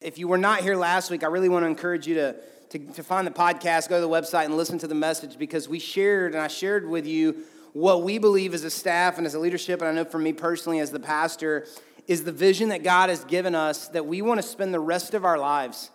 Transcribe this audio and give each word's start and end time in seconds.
If 0.00 0.16
you 0.16 0.28
were 0.28 0.38
not 0.38 0.60
here 0.62 0.76
last 0.76 1.10
week, 1.10 1.22
I 1.22 1.26
really 1.26 1.50
want 1.50 1.64
to 1.64 1.66
encourage 1.66 2.06
you 2.06 2.14
to, 2.14 2.34
to, 2.70 2.78
to, 2.78 3.02
find 3.02 3.26
the 3.26 3.30
podcast, 3.30 3.90
go 3.90 3.96
to 3.96 4.00
the 4.00 4.08
website, 4.08 4.46
and 4.46 4.56
listen 4.56 4.78
to 4.78 4.86
the 4.86 4.94
message 4.94 5.38
because 5.38 5.68
we 5.68 5.78
shared, 5.78 6.32
and 6.32 6.42
I 6.42 6.48
shared 6.48 6.88
with 6.88 7.06
you 7.06 7.44
what 7.74 8.02
we 8.02 8.16
believe 8.16 8.54
as 8.54 8.64
a 8.64 8.70
staff 8.70 9.18
and 9.18 9.26
as 9.26 9.34
a 9.34 9.38
leadership, 9.38 9.82
and 9.82 9.90
I 9.90 9.92
know 9.92 10.06
for 10.06 10.18
me 10.18 10.32
personally 10.32 10.78
as 10.78 10.90
the 10.90 11.00
pastor, 11.00 11.66
is 12.06 12.24
the 12.24 12.32
vision 12.32 12.70
that 12.70 12.82
God 12.82 13.10
has 13.10 13.24
given 13.24 13.54
us 13.54 13.88
that 13.88 14.06
we 14.06 14.22
want 14.22 14.40
to 14.40 14.46
spend 14.46 14.72
the 14.72 14.80
rest 14.80 15.12
of 15.12 15.26
our 15.26 15.36
lives 15.36 15.90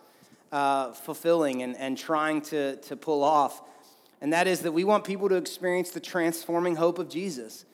uh, 0.52 0.92
fulfilling 0.92 1.62
and, 1.64 1.76
and 1.76 1.98
trying 1.98 2.42
to, 2.42 2.76
to 2.76 2.94
pull 2.94 3.24
off. 3.24 3.60
And 4.20 4.32
that 4.32 4.46
is 4.46 4.60
that 4.60 4.72
we 4.72 4.84
want 4.84 5.02
people 5.02 5.28
to 5.30 5.34
experience 5.34 5.90
the 5.90 5.98
transforming 5.98 6.76
hope 6.76 7.00
of 7.00 7.08
Jesus 7.08 7.65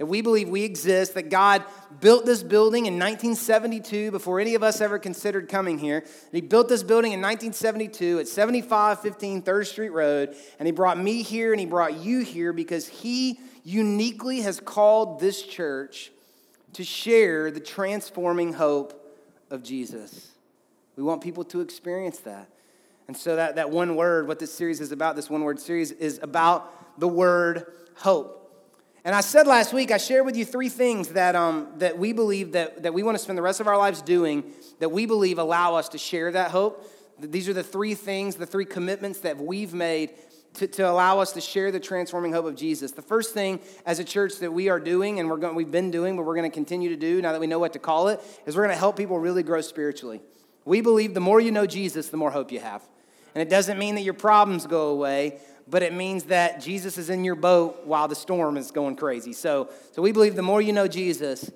that 0.00 0.06
we 0.06 0.22
believe 0.22 0.48
we 0.48 0.64
exist, 0.64 1.12
that 1.12 1.28
God 1.28 1.62
built 2.00 2.24
this 2.24 2.42
building 2.42 2.86
in 2.86 2.94
1972 2.94 4.10
before 4.10 4.40
any 4.40 4.54
of 4.54 4.62
us 4.62 4.80
ever 4.80 4.98
considered 4.98 5.46
coming 5.46 5.78
here. 5.78 6.06
He 6.32 6.40
built 6.40 6.70
this 6.70 6.82
building 6.82 7.12
in 7.12 7.20
1972 7.20 8.20
at 8.20 8.26
7515 8.26 9.42
3rd 9.42 9.66
Street 9.66 9.90
Road, 9.90 10.34
and 10.58 10.66
He 10.66 10.72
brought 10.72 10.96
me 10.96 11.22
here 11.22 11.52
and 11.52 11.60
He 11.60 11.66
brought 11.66 11.98
you 11.98 12.20
here 12.20 12.54
because 12.54 12.88
He 12.88 13.40
uniquely 13.62 14.40
has 14.40 14.58
called 14.58 15.20
this 15.20 15.42
church 15.42 16.10
to 16.72 16.82
share 16.82 17.50
the 17.50 17.60
transforming 17.60 18.54
hope 18.54 19.18
of 19.50 19.62
Jesus. 19.62 20.30
We 20.96 21.02
want 21.02 21.20
people 21.20 21.44
to 21.44 21.60
experience 21.60 22.20
that. 22.20 22.48
And 23.06 23.14
so, 23.14 23.36
that, 23.36 23.56
that 23.56 23.68
one 23.68 23.96
word, 23.96 24.28
what 24.28 24.38
this 24.38 24.54
series 24.54 24.80
is 24.80 24.92
about, 24.92 25.14
this 25.14 25.28
one 25.28 25.42
word 25.42 25.60
series, 25.60 25.90
is 25.90 26.18
about 26.22 26.98
the 26.98 27.08
word 27.08 27.66
hope. 27.96 28.39
And 29.04 29.14
I 29.14 29.22
said 29.22 29.46
last 29.46 29.72
week, 29.72 29.90
I 29.90 29.96
shared 29.96 30.26
with 30.26 30.36
you 30.36 30.44
three 30.44 30.68
things 30.68 31.08
that, 31.08 31.34
um, 31.34 31.68
that 31.78 31.98
we 31.98 32.12
believe 32.12 32.52
that, 32.52 32.82
that 32.82 32.92
we 32.92 33.02
want 33.02 33.16
to 33.16 33.22
spend 33.22 33.38
the 33.38 33.42
rest 33.42 33.60
of 33.60 33.66
our 33.66 33.78
lives 33.78 34.02
doing 34.02 34.52
that 34.78 34.90
we 34.90 35.06
believe 35.06 35.38
allow 35.38 35.74
us 35.74 35.88
to 35.90 35.98
share 35.98 36.30
that 36.32 36.50
hope. 36.50 36.86
These 37.18 37.48
are 37.48 37.54
the 37.54 37.62
three 37.62 37.94
things, 37.94 38.36
the 38.36 38.46
three 38.46 38.66
commitments 38.66 39.20
that 39.20 39.38
we've 39.38 39.72
made 39.72 40.10
to, 40.54 40.66
to 40.66 40.90
allow 40.90 41.20
us 41.20 41.32
to 41.32 41.40
share 41.40 41.70
the 41.70 41.80
transforming 41.80 42.32
hope 42.32 42.44
of 42.44 42.56
Jesus. 42.56 42.92
The 42.92 43.02
first 43.02 43.32
thing 43.32 43.60
as 43.86 44.00
a 44.00 44.04
church 44.04 44.38
that 44.38 44.52
we 44.52 44.68
are 44.68 44.80
doing, 44.80 45.18
and 45.18 45.30
we're 45.30 45.36
going, 45.36 45.54
we've 45.54 45.70
been 45.70 45.90
doing, 45.90 46.16
but 46.16 46.26
we're 46.26 46.34
going 46.34 46.50
to 46.50 46.54
continue 46.54 46.90
to 46.90 46.96
do 46.96 47.22
now 47.22 47.32
that 47.32 47.40
we 47.40 47.46
know 47.46 47.58
what 47.58 47.72
to 47.74 47.78
call 47.78 48.08
it, 48.08 48.20
is 48.46 48.56
we're 48.56 48.64
going 48.64 48.74
to 48.74 48.78
help 48.78 48.96
people 48.96 49.18
really 49.18 49.42
grow 49.42 49.60
spiritually. 49.60 50.20
We 50.64 50.80
believe 50.80 51.14
the 51.14 51.20
more 51.20 51.40
you 51.40 51.52
know 51.52 51.66
Jesus, 51.66 52.08
the 52.08 52.16
more 52.16 52.30
hope 52.30 52.52
you 52.52 52.60
have. 52.60 52.82
And 53.34 53.40
it 53.40 53.48
doesn't 53.48 53.78
mean 53.78 53.94
that 53.94 54.02
your 54.02 54.14
problems 54.14 54.66
go 54.66 54.88
away, 54.88 55.40
but 55.68 55.82
it 55.82 55.92
means 55.92 56.24
that 56.24 56.60
Jesus 56.60 56.98
is 56.98 57.10
in 57.10 57.24
your 57.24 57.34
boat 57.34 57.82
while 57.84 58.08
the 58.08 58.14
storm 58.14 58.56
is 58.56 58.70
going 58.70 58.96
crazy. 58.96 59.32
So, 59.32 59.70
so 59.92 60.02
we 60.02 60.12
believe 60.12 60.36
the 60.36 60.42
more 60.42 60.60
you 60.60 60.72
know 60.72 60.88
Jesus, 60.88 61.50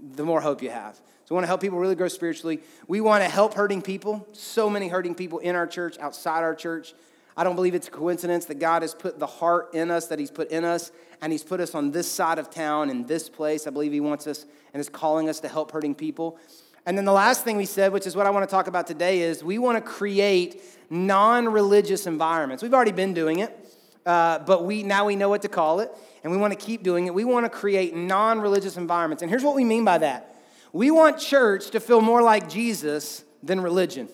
the 0.00 0.24
more 0.24 0.40
hope 0.40 0.62
you 0.62 0.70
have. 0.70 0.96
So 0.96 1.34
we 1.34 1.36
want 1.36 1.44
to 1.44 1.48
help 1.48 1.62
people 1.62 1.78
really 1.78 1.94
grow 1.94 2.08
spiritually. 2.08 2.60
We 2.86 3.00
want 3.00 3.24
to 3.24 3.30
help 3.30 3.54
hurting 3.54 3.80
people. 3.80 4.26
So 4.32 4.68
many 4.68 4.88
hurting 4.88 5.14
people 5.14 5.38
in 5.38 5.56
our 5.56 5.66
church, 5.66 5.98
outside 5.98 6.42
our 6.42 6.54
church. 6.54 6.94
I 7.36 7.44
don't 7.44 7.56
believe 7.56 7.74
it's 7.74 7.88
a 7.88 7.90
coincidence 7.90 8.44
that 8.46 8.58
God 8.58 8.82
has 8.82 8.94
put 8.94 9.18
the 9.18 9.26
heart 9.26 9.74
in 9.74 9.90
us 9.90 10.06
that 10.08 10.18
He's 10.18 10.30
put 10.30 10.50
in 10.50 10.64
us, 10.64 10.92
and 11.20 11.32
He's 11.32 11.42
put 11.42 11.60
us 11.60 11.74
on 11.74 11.90
this 11.90 12.10
side 12.10 12.38
of 12.38 12.50
town 12.50 12.90
in 12.90 13.06
this 13.06 13.28
place. 13.28 13.66
I 13.66 13.70
believe 13.70 13.92
He 13.92 14.00
wants 14.00 14.26
us 14.26 14.44
and 14.72 14.80
is 14.80 14.88
calling 14.88 15.28
us 15.28 15.40
to 15.40 15.48
help 15.48 15.72
hurting 15.72 15.94
people. 15.94 16.38
And 16.86 16.98
then 16.98 17.04
the 17.04 17.12
last 17.12 17.44
thing 17.44 17.56
we 17.56 17.66
said, 17.66 17.92
which 17.92 18.06
is 18.06 18.14
what 18.14 18.26
I 18.26 18.30
want 18.30 18.48
to 18.48 18.50
talk 18.50 18.66
about 18.66 18.86
today, 18.86 19.22
is 19.22 19.42
we 19.42 19.58
want 19.58 19.82
to 19.82 19.90
create 19.90 20.62
non 20.90 21.48
religious 21.48 22.06
environments. 22.06 22.62
We've 22.62 22.74
already 22.74 22.92
been 22.92 23.14
doing 23.14 23.38
it, 23.38 23.56
uh, 24.04 24.40
but 24.40 24.64
we, 24.64 24.82
now 24.82 25.06
we 25.06 25.16
know 25.16 25.28
what 25.28 25.42
to 25.42 25.48
call 25.48 25.80
it, 25.80 25.90
and 26.22 26.30
we 26.30 26.38
want 26.38 26.52
to 26.52 26.58
keep 26.58 26.82
doing 26.82 27.06
it. 27.06 27.14
We 27.14 27.24
want 27.24 27.46
to 27.46 27.50
create 27.50 27.94
non 27.94 28.40
religious 28.40 28.76
environments. 28.76 29.22
And 29.22 29.30
here's 29.30 29.42
what 29.42 29.54
we 29.54 29.64
mean 29.64 29.84
by 29.84 29.98
that 29.98 30.36
we 30.72 30.90
want 30.90 31.18
church 31.18 31.70
to 31.70 31.80
feel 31.80 32.00
more 32.00 32.20
like 32.20 32.48
Jesus 32.48 33.24
than 33.42 33.60
religion. 33.60 34.08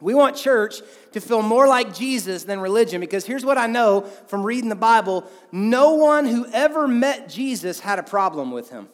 We 0.00 0.12
want 0.12 0.36
church 0.36 0.82
to 1.12 1.20
feel 1.20 1.40
more 1.40 1.66
like 1.66 1.94
Jesus 1.94 2.44
than 2.44 2.60
religion 2.60 3.00
because 3.00 3.24
here's 3.24 3.44
what 3.44 3.56
I 3.56 3.66
know 3.66 4.02
from 4.26 4.42
reading 4.42 4.68
the 4.68 4.76
Bible 4.76 5.24
no 5.50 5.94
one 5.94 6.26
who 6.26 6.46
ever 6.52 6.86
met 6.86 7.28
Jesus 7.28 7.80
had 7.80 7.98
a 7.98 8.02
problem 8.02 8.50
with 8.50 8.70
him 8.70 8.88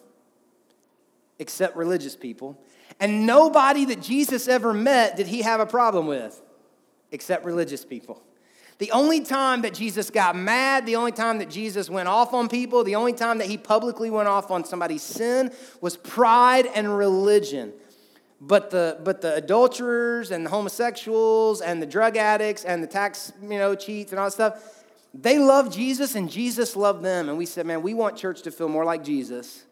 except 1.41 1.75
religious 1.75 2.15
people. 2.15 2.63
And 2.99 3.25
nobody 3.25 3.83
that 3.85 3.99
Jesus 3.99 4.47
ever 4.47 4.73
met 4.73 5.17
did 5.17 5.25
he 5.25 5.41
have 5.41 5.59
a 5.59 5.65
problem 5.65 6.05
with 6.05 6.39
except 7.11 7.43
religious 7.43 7.83
people. 7.83 8.21
The 8.77 8.91
only 8.91 9.21
time 9.21 9.63
that 9.63 9.73
Jesus 9.73 10.11
got 10.11 10.35
mad, 10.35 10.85
the 10.85 10.95
only 10.95 11.11
time 11.11 11.39
that 11.39 11.49
Jesus 11.49 11.89
went 11.89 12.07
off 12.07 12.33
on 12.33 12.47
people, 12.47 12.83
the 12.83 12.95
only 12.95 13.13
time 13.13 13.39
that 13.39 13.47
he 13.47 13.57
publicly 13.57 14.11
went 14.11 14.27
off 14.27 14.51
on 14.51 14.63
somebody's 14.63 15.01
sin 15.01 15.51
was 15.81 15.97
pride 15.97 16.67
and 16.73 16.95
religion. 16.95 17.73
But 18.39 18.69
the, 18.69 18.99
but 19.03 19.21
the 19.21 19.35
adulterers 19.35 20.29
and 20.29 20.45
the 20.45 20.51
homosexuals 20.51 21.61
and 21.61 21.81
the 21.81 21.85
drug 21.87 22.17
addicts 22.17 22.65
and 22.65 22.83
the 22.83 22.87
tax 22.87 23.33
you 23.41 23.57
know, 23.57 23.73
cheats 23.75 24.11
and 24.11 24.19
all 24.19 24.27
that 24.27 24.33
stuff, 24.33 24.83
they 25.13 25.39
loved 25.39 25.73
Jesus 25.73 26.15
and 26.15 26.29
Jesus 26.29 26.75
loved 26.75 27.03
them. 27.03 27.29
And 27.29 27.37
we 27.37 27.47
said, 27.47 27.65
man, 27.65 27.81
we 27.81 27.95
want 27.95 28.15
church 28.15 28.43
to 28.43 28.51
feel 28.51 28.69
more 28.69 28.85
like 28.85 29.03
Jesus 29.03 29.65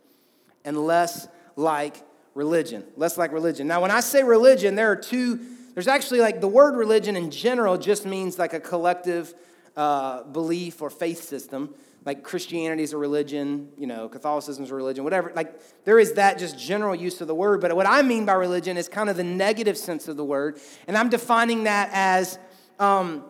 and 0.66 0.78
less 0.78 1.28
like 1.60 2.04
religion. 2.34 2.86
Less 2.96 3.18
like 3.18 3.32
religion. 3.32 3.68
Now, 3.68 3.82
when 3.82 3.92
I 3.92 4.00
say 4.00 4.24
religion, 4.24 4.76
there 4.76 4.92
are 4.92 4.96
two 4.96 5.40
there's 5.74 5.88
actually 5.88 6.20
like 6.20 6.42
the 6.42 6.48
word 6.48 6.76
religion 6.76 7.16
in 7.16 7.32
general 7.32 7.78
just 7.78 8.06
means 8.06 8.40
like 8.40 8.54
a 8.54 8.60
collective 8.60 9.34
uh, 9.78 10.24
belief 10.24 10.82
or 10.82 10.90
faith 10.90 11.24
system. 11.24 11.74
Like 12.06 12.24
Christianity 12.24 12.84
is 12.84 12.94
a 12.94 12.98
religion, 12.98 13.70
you 13.78 13.88
know, 13.88 14.10
Catholicism 14.10 14.64
is 14.64 14.72
a 14.72 14.76
religion, 14.76 15.04
whatever. 15.04 15.32
Like 15.36 15.62
there 15.86 16.00
is 16.00 16.14
that 16.14 16.40
just 16.40 16.58
general 16.58 16.96
use 16.96 17.22
of 17.22 17.28
the 17.28 17.36
word. 17.36 17.62
But 17.62 17.76
what 17.76 17.86
I 17.86 18.02
mean 18.02 18.26
by 18.26 18.34
religion 18.34 18.78
is 18.78 18.90
kind 18.90 19.10
of 19.10 19.16
the 19.16 19.24
negative 19.24 19.78
sense 19.78 20.08
of 20.08 20.18
the 20.18 20.26
word. 20.26 20.60
And 20.88 20.98
I'm 20.98 21.10
defining 21.10 21.64
that 21.64 21.92
as 21.94 22.40
um, 22.80 23.24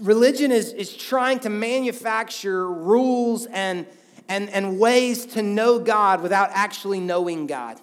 religion 0.00 0.52
is, 0.52 0.72
is 0.72 0.96
trying 0.96 1.40
to 1.40 1.50
manufacture 1.50 2.70
rules 2.70 3.46
and, 3.46 3.86
and, 4.30 4.48
and 4.50 4.78
ways 4.78 5.26
to 5.26 5.42
know 5.42 5.80
God 5.80 6.22
without 6.22 6.50
actually 6.52 7.00
knowing 7.00 7.48
God. 7.48 7.80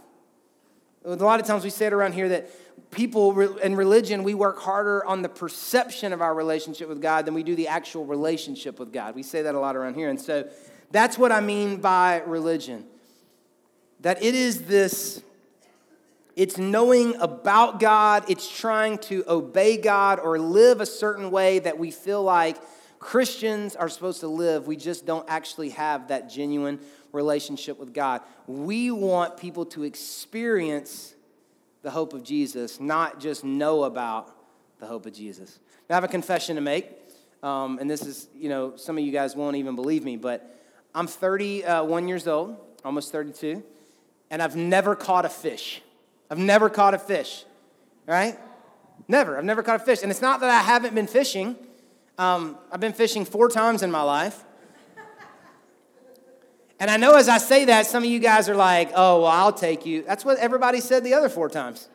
A 1.04 1.16
lot 1.16 1.42
of 1.42 1.46
times 1.46 1.66
we 1.66 1.70
say 1.70 1.88
it 1.88 1.94
around 1.94 2.14
here 2.14 2.30
that 2.30 2.50
people 2.90 3.58
in 3.58 3.76
religion, 3.76 4.24
we 4.24 4.34
work 4.34 4.60
harder 4.60 5.06
on 5.06 5.22
the 5.22 5.30
perception 5.30 6.14
of 6.14 6.22
our 6.22 6.34
relationship 6.34 6.88
with 6.88 7.02
God 7.02 7.26
than 7.26 7.34
we 7.34 7.44
do 7.44 7.54
the 7.54 7.68
actual 7.68 8.06
relationship 8.06 8.80
with 8.80 8.94
God. 8.94 9.14
We 9.14 9.24
say 9.24 9.42
that 9.42 9.56
a 9.56 9.60
lot 9.60 9.76
around 9.76 9.96
here. 9.96 10.10
And 10.10 10.20
so 10.20 10.48
that's 10.90 11.18
what 11.18 11.34
I 11.34 11.42
mean 11.42 11.82
by 11.82 12.24
religion. 12.26 12.86
That 14.00 14.24
it 14.24 14.34
is 14.34 14.64
this, 14.64 15.22
it's 16.38 16.58
knowing 16.58 17.16
about 17.16 17.82
God, 17.82 18.24
it's 18.30 18.50
trying 18.50 19.00
to 19.00 19.26
obey 19.28 19.76
God 19.76 20.20
or 20.20 20.40
live 20.40 20.80
a 20.80 20.86
certain 20.86 21.30
way 21.30 21.60
that 21.60 21.78
we 21.78 21.92
feel 21.92 22.24
like 22.24 22.58
Christians 23.00 23.76
are 23.76 23.90
supposed 23.90 24.22
to 24.22 24.28
live. 24.28 24.68
We 24.68 24.76
just 24.76 25.06
don't 25.06 25.26
actually 25.30 25.70
have 25.70 26.08
that 26.08 26.30
genuine 26.30 26.80
relationship 27.12 27.80
with 27.80 27.94
God. 27.94 28.22
We 28.48 28.92
want 28.92 29.38
people 29.38 29.66
to 29.68 29.84
experience 29.84 31.14
the 31.84 31.92
hope 31.92 32.14
of 32.14 32.24
Jesus, 32.24 32.80
not 32.80 33.20
just 33.20 33.44
know 33.44 33.84
about 33.84 34.36
the 34.80 34.88
hope 34.88 35.06
of 35.06 35.14
Jesus. 35.14 35.60
Now, 35.90 35.96
I 35.96 35.98
have 35.98 36.04
a 36.04 36.10
confession 36.10 36.56
to 36.56 36.62
make, 36.62 36.92
um, 37.44 37.80
and 37.80 37.90
this 37.90 38.06
is, 38.06 38.28
you 38.36 38.50
know, 38.50 38.76
some 38.76 38.98
of 38.98 39.04
you 39.04 39.12
guys 39.12 39.36
won't 39.36 39.56
even 39.56 39.76
believe 39.76 40.04
me, 40.04 40.18
but 40.18 40.56
I'm 40.94 41.08
31 41.08 42.08
years 42.08 42.28
old, 42.28 42.58
almost 42.84 43.12
32, 43.12 43.64
and 44.30 44.42
I've 44.42 44.56
never 44.56 44.96
caught 44.96 45.26
a 45.26 45.30
fish. 45.30 45.82
I've 46.30 46.40
never 46.40 46.70
caught 46.70 46.94
a 46.94 47.00
fish, 47.00 47.46
right? 48.06 48.38
Never. 49.08 49.38
I've 49.38 49.46
never 49.46 49.64
caught 49.64 49.82
a 49.82 49.84
fish. 49.84 50.02
And 50.02 50.12
it's 50.12 50.22
not 50.22 50.40
that 50.42 50.50
I 50.50 50.62
haven't 50.62 50.94
been 50.96 51.08
fishing. 51.08 51.56
Um, 52.18 52.58
I've 52.72 52.80
been 52.80 52.94
fishing 52.94 53.26
four 53.26 53.48
times 53.48 53.84
in 53.84 53.92
my 53.92 54.02
life. 54.02 54.44
And 56.80 56.90
I 56.90 56.98
know 56.98 57.16
as 57.16 57.30
I 57.30 57.38
say 57.38 57.66
that, 57.66 57.86
some 57.86 58.04
of 58.04 58.10
you 58.10 58.20
guys 58.20 58.50
are 58.50 58.56
like, 58.56 58.92
oh, 58.96 59.22
well, 59.22 59.32
I'll 59.32 59.54
take 59.54 59.86
you. 59.86 60.04
That's 60.04 60.26
what 60.26 60.38
everybody 60.40 60.80
said 60.80 61.04
the 61.04 61.14
other 61.14 61.30
four 61.30 61.50
times. 61.50 61.90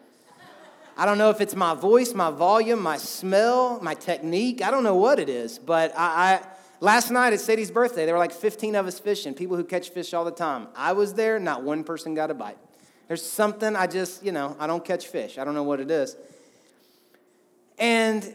I 0.97 1.06
don't 1.06 1.19
know 1.19 1.31
if 1.31 1.41
it's 1.41 1.56
my 1.56 1.75
voice, 1.75 2.14
my 2.14 2.31
volume, 2.31 2.81
my 2.81 2.99
smell, 2.99 3.81
my 3.81 3.94
technique. 3.94 4.62
I 4.62 4.70
don't 4.70 4.85
know 4.85 4.97
what 4.97 5.19
it 5.19 5.29
is. 5.29 5.58
But 5.58 5.93
I, 5.97 6.35
I 6.35 6.47
last 6.81 7.11
night 7.11 7.32
at 7.32 7.41
Sadie's 7.41 7.70
birthday, 7.70 8.05
there 8.05 8.14
were 8.14 8.20
like 8.20 8.32
15 8.32 8.76
of 8.76 8.87
us 8.87 9.00
fishing, 9.00 9.35
people 9.35 9.56
who 9.56 9.64
catch 9.64 9.91
fish 9.91 10.14
all 10.14 10.25
the 10.25 10.31
time. 10.31 10.69
I 10.76 10.93
was 10.93 11.14
there, 11.14 11.41
not 11.41 11.62
one 11.62 11.82
person 11.82 12.14
got 12.14 12.31
a 12.31 12.35
bite. 12.35 12.58
There's 13.08 13.25
something 13.25 13.75
I 13.75 13.88
just, 13.88 14.25
you 14.25 14.31
know, 14.31 14.56
I 14.61 14.69
don't 14.69 14.85
catch 14.85 15.08
fish. 15.08 15.38
I 15.38 15.44
don't 15.44 15.55
know 15.55 15.64
what 15.64 15.81
it 15.81 15.91
is. 15.91 16.17
And 17.79 18.35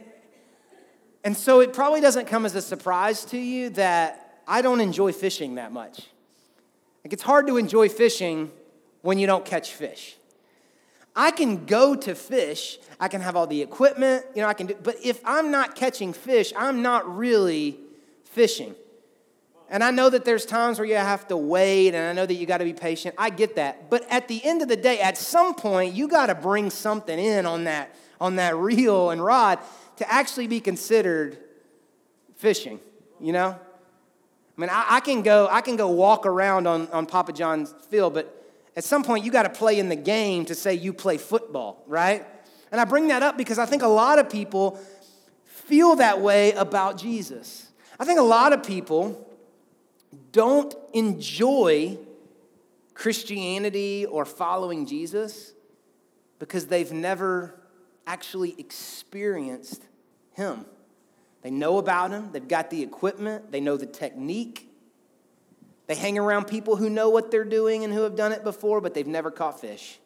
and 1.23 1.35
so 1.35 1.59
it 1.59 1.73
probably 1.73 2.01
doesn't 2.01 2.27
come 2.27 2.45
as 2.45 2.55
a 2.55 2.61
surprise 2.61 3.25
to 3.25 3.37
you 3.37 3.69
that 3.71 4.41
I 4.47 4.61
don't 4.61 4.81
enjoy 4.81 5.11
fishing 5.11 5.55
that 5.55 5.71
much. 5.71 6.07
Like 7.03 7.13
it's 7.13 7.23
hard 7.23 7.47
to 7.47 7.57
enjoy 7.57 7.89
fishing 7.89 8.51
when 9.01 9.19
you 9.19 9.27
don't 9.27 9.45
catch 9.45 9.73
fish. 9.73 10.15
I 11.15 11.31
can 11.31 11.65
go 11.65 11.95
to 11.95 12.13
fish, 12.13 12.77
I 12.99 13.07
can 13.07 13.21
have 13.21 13.35
all 13.35 13.47
the 13.47 13.61
equipment, 13.61 14.23
you 14.35 14.41
know, 14.41 14.47
I 14.47 14.53
can 14.53 14.67
do, 14.67 14.75
but 14.81 14.97
if 15.03 15.19
I'm 15.25 15.49
not 15.49 15.75
catching 15.75 16.13
fish, 16.13 16.53
I'm 16.55 16.83
not 16.83 17.17
really 17.17 17.79
fishing. 18.23 18.75
And 19.69 19.83
I 19.83 19.91
know 19.91 20.09
that 20.09 20.23
there's 20.23 20.45
times 20.45 20.79
where 20.79 20.87
you 20.87 20.95
have 20.95 21.27
to 21.27 21.35
wait, 21.35 21.93
and 21.93 21.97
I 21.97 22.13
know 22.13 22.25
that 22.25 22.35
you 22.35 22.45
got 22.45 22.59
to 22.59 22.63
be 22.63 22.73
patient. 22.73 23.15
I 23.17 23.29
get 23.29 23.55
that. 23.55 23.89
But 23.89 24.05
at 24.09 24.27
the 24.27 24.41
end 24.45 24.61
of 24.61 24.69
the 24.69 24.77
day, 24.77 24.99
at 25.01 25.17
some 25.17 25.55
point, 25.55 25.93
you 25.93 26.07
got 26.07 26.27
to 26.27 26.35
bring 26.35 26.69
something 26.69 27.19
in 27.19 27.45
on 27.45 27.65
that, 27.65 27.93
on 28.21 28.37
that 28.37 28.55
reel 28.55 29.09
and 29.09 29.21
rod 29.21 29.59
to 29.97 30.11
actually 30.11 30.47
be 30.47 30.59
considered 30.59 31.37
fishing, 32.35 32.79
you 33.19 33.33
know? 33.33 33.49
I 33.49 34.61
mean, 34.61 34.69
I, 34.71 34.85
I, 34.89 34.99
can 35.01 35.21
go, 35.21 35.47
I 35.51 35.61
can 35.61 35.75
go 35.75 35.89
walk 35.89 36.25
around 36.25 36.67
on, 36.67 36.87
on 36.89 37.05
Papa 37.05 37.33
John's 37.33 37.73
field, 37.89 38.13
but 38.13 38.33
at 38.75 38.83
some 38.83 39.03
point 39.03 39.23
you 39.23 39.31
got 39.31 39.43
to 39.43 39.49
play 39.49 39.79
in 39.79 39.89
the 39.89 39.95
game 39.95 40.45
to 40.45 40.55
say 40.55 40.73
you 40.73 40.93
play 40.93 41.17
football, 41.17 41.83
right? 41.87 42.25
And 42.71 42.81
I 42.81 42.85
bring 42.85 43.07
that 43.09 43.23
up 43.23 43.37
because 43.37 43.59
I 43.59 43.65
think 43.65 43.81
a 43.81 43.87
lot 43.87 44.19
of 44.19 44.29
people 44.29 44.79
feel 45.45 45.95
that 45.97 46.21
way 46.21 46.53
about 46.53 46.97
Jesus. 46.97 47.67
I 47.99 48.05
think 48.05 48.19
a 48.19 48.23
lot 48.23 48.53
of 48.53 48.63
people 48.63 49.23
don't 50.31 50.73
enjoy 50.93 51.97
Christianity 52.93 54.05
or 54.05 54.25
following 54.25 54.85
Jesus 54.85 55.53
because 56.39 56.67
they've 56.67 56.91
never 56.91 57.59
actually 58.07 58.55
experienced 58.57 59.83
Him. 60.33 60.65
They 61.43 61.51
know 61.51 61.77
about 61.77 62.09
Him, 62.11 62.31
they've 62.31 62.47
got 62.47 62.71
the 62.71 62.81
equipment, 62.81 63.51
they 63.51 63.61
know 63.61 63.77
the 63.77 63.85
technique. 63.85 64.63
They 65.85 65.95
hang 65.95 66.17
around 66.17 66.47
people 66.47 66.75
who 66.75 66.89
know 66.89 67.09
what 67.09 67.31
they're 67.31 67.45
doing 67.45 67.85
and 67.85 67.93
who 67.93 68.01
have 68.01 68.15
done 68.15 68.33
it 68.33 68.43
before, 68.43 68.81
but 68.81 68.93
they've 68.93 69.07
never 69.07 69.31
caught 69.31 69.61
fish. 69.61 69.99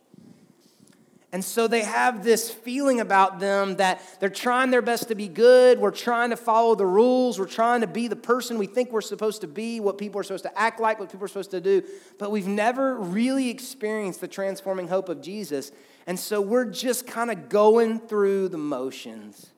And 1.33 1.44
so 1.44 1.68
they 1.68 1.81
have 1.81 2.24
this 2.24 2.51
feeling 2.51 3.00
about 3.00 3.39
them 3.39 3.77
that 3.77 4.01
they're 4.19 4.30
trying 4.30 4.69
their 4.69 4.81
best 4.81 5.07
to 5.07 5.15
be 5.15 5.30
good. 5.30 5.80
We're 5.80 5.92
trying 5.92 6.31
to 6.31 6.36
follow 6.36 6.75
the 6.75 6.86
rules. 6.86 7.39
We're 7.39 7.45
trying 7.45 7.81
to 7.81 7.88
be 7.88 8.09
the 8.09 8.18
person 8.18 8.57
we 8.57 8.68
think 8.68 8.92
we're 8.92 9.00
supposed 9.00 9.42
to 9.42 9.47
be, 9.47 9.80
what 9.80 9.97
people 9.97 10.19
are 10.19 10.24
supposed 10.24 10.44
to 10.44 10.59
act 10.59 10.81
like, 10.81 11.00
what 11.00 11.09
people 11.09 11.24
are 11.24 11.30
supposed 11.30 11.51
to 11.51 11.62
do. 11.62 11.83
But 12.18 12.31
we've 12.31 12.47
never 12.47 12.97
really 12.97 13.50
experienced 13.50 14.19
the 14.19 14.27
transforming 14.27 14.89
hope 14.89 15.07
of 15.07 15.21
Jesus. 15.21 15.71
And 16.07 16.19
so 16.19 16.42
we're 16.42 16.65
just 16.65 17.06
kind 17.07 17.31
of 17.31 17.50
going 17.50 18.00
through 18.00 18.50
the 18.50 18.57
motions. 18.57 19.51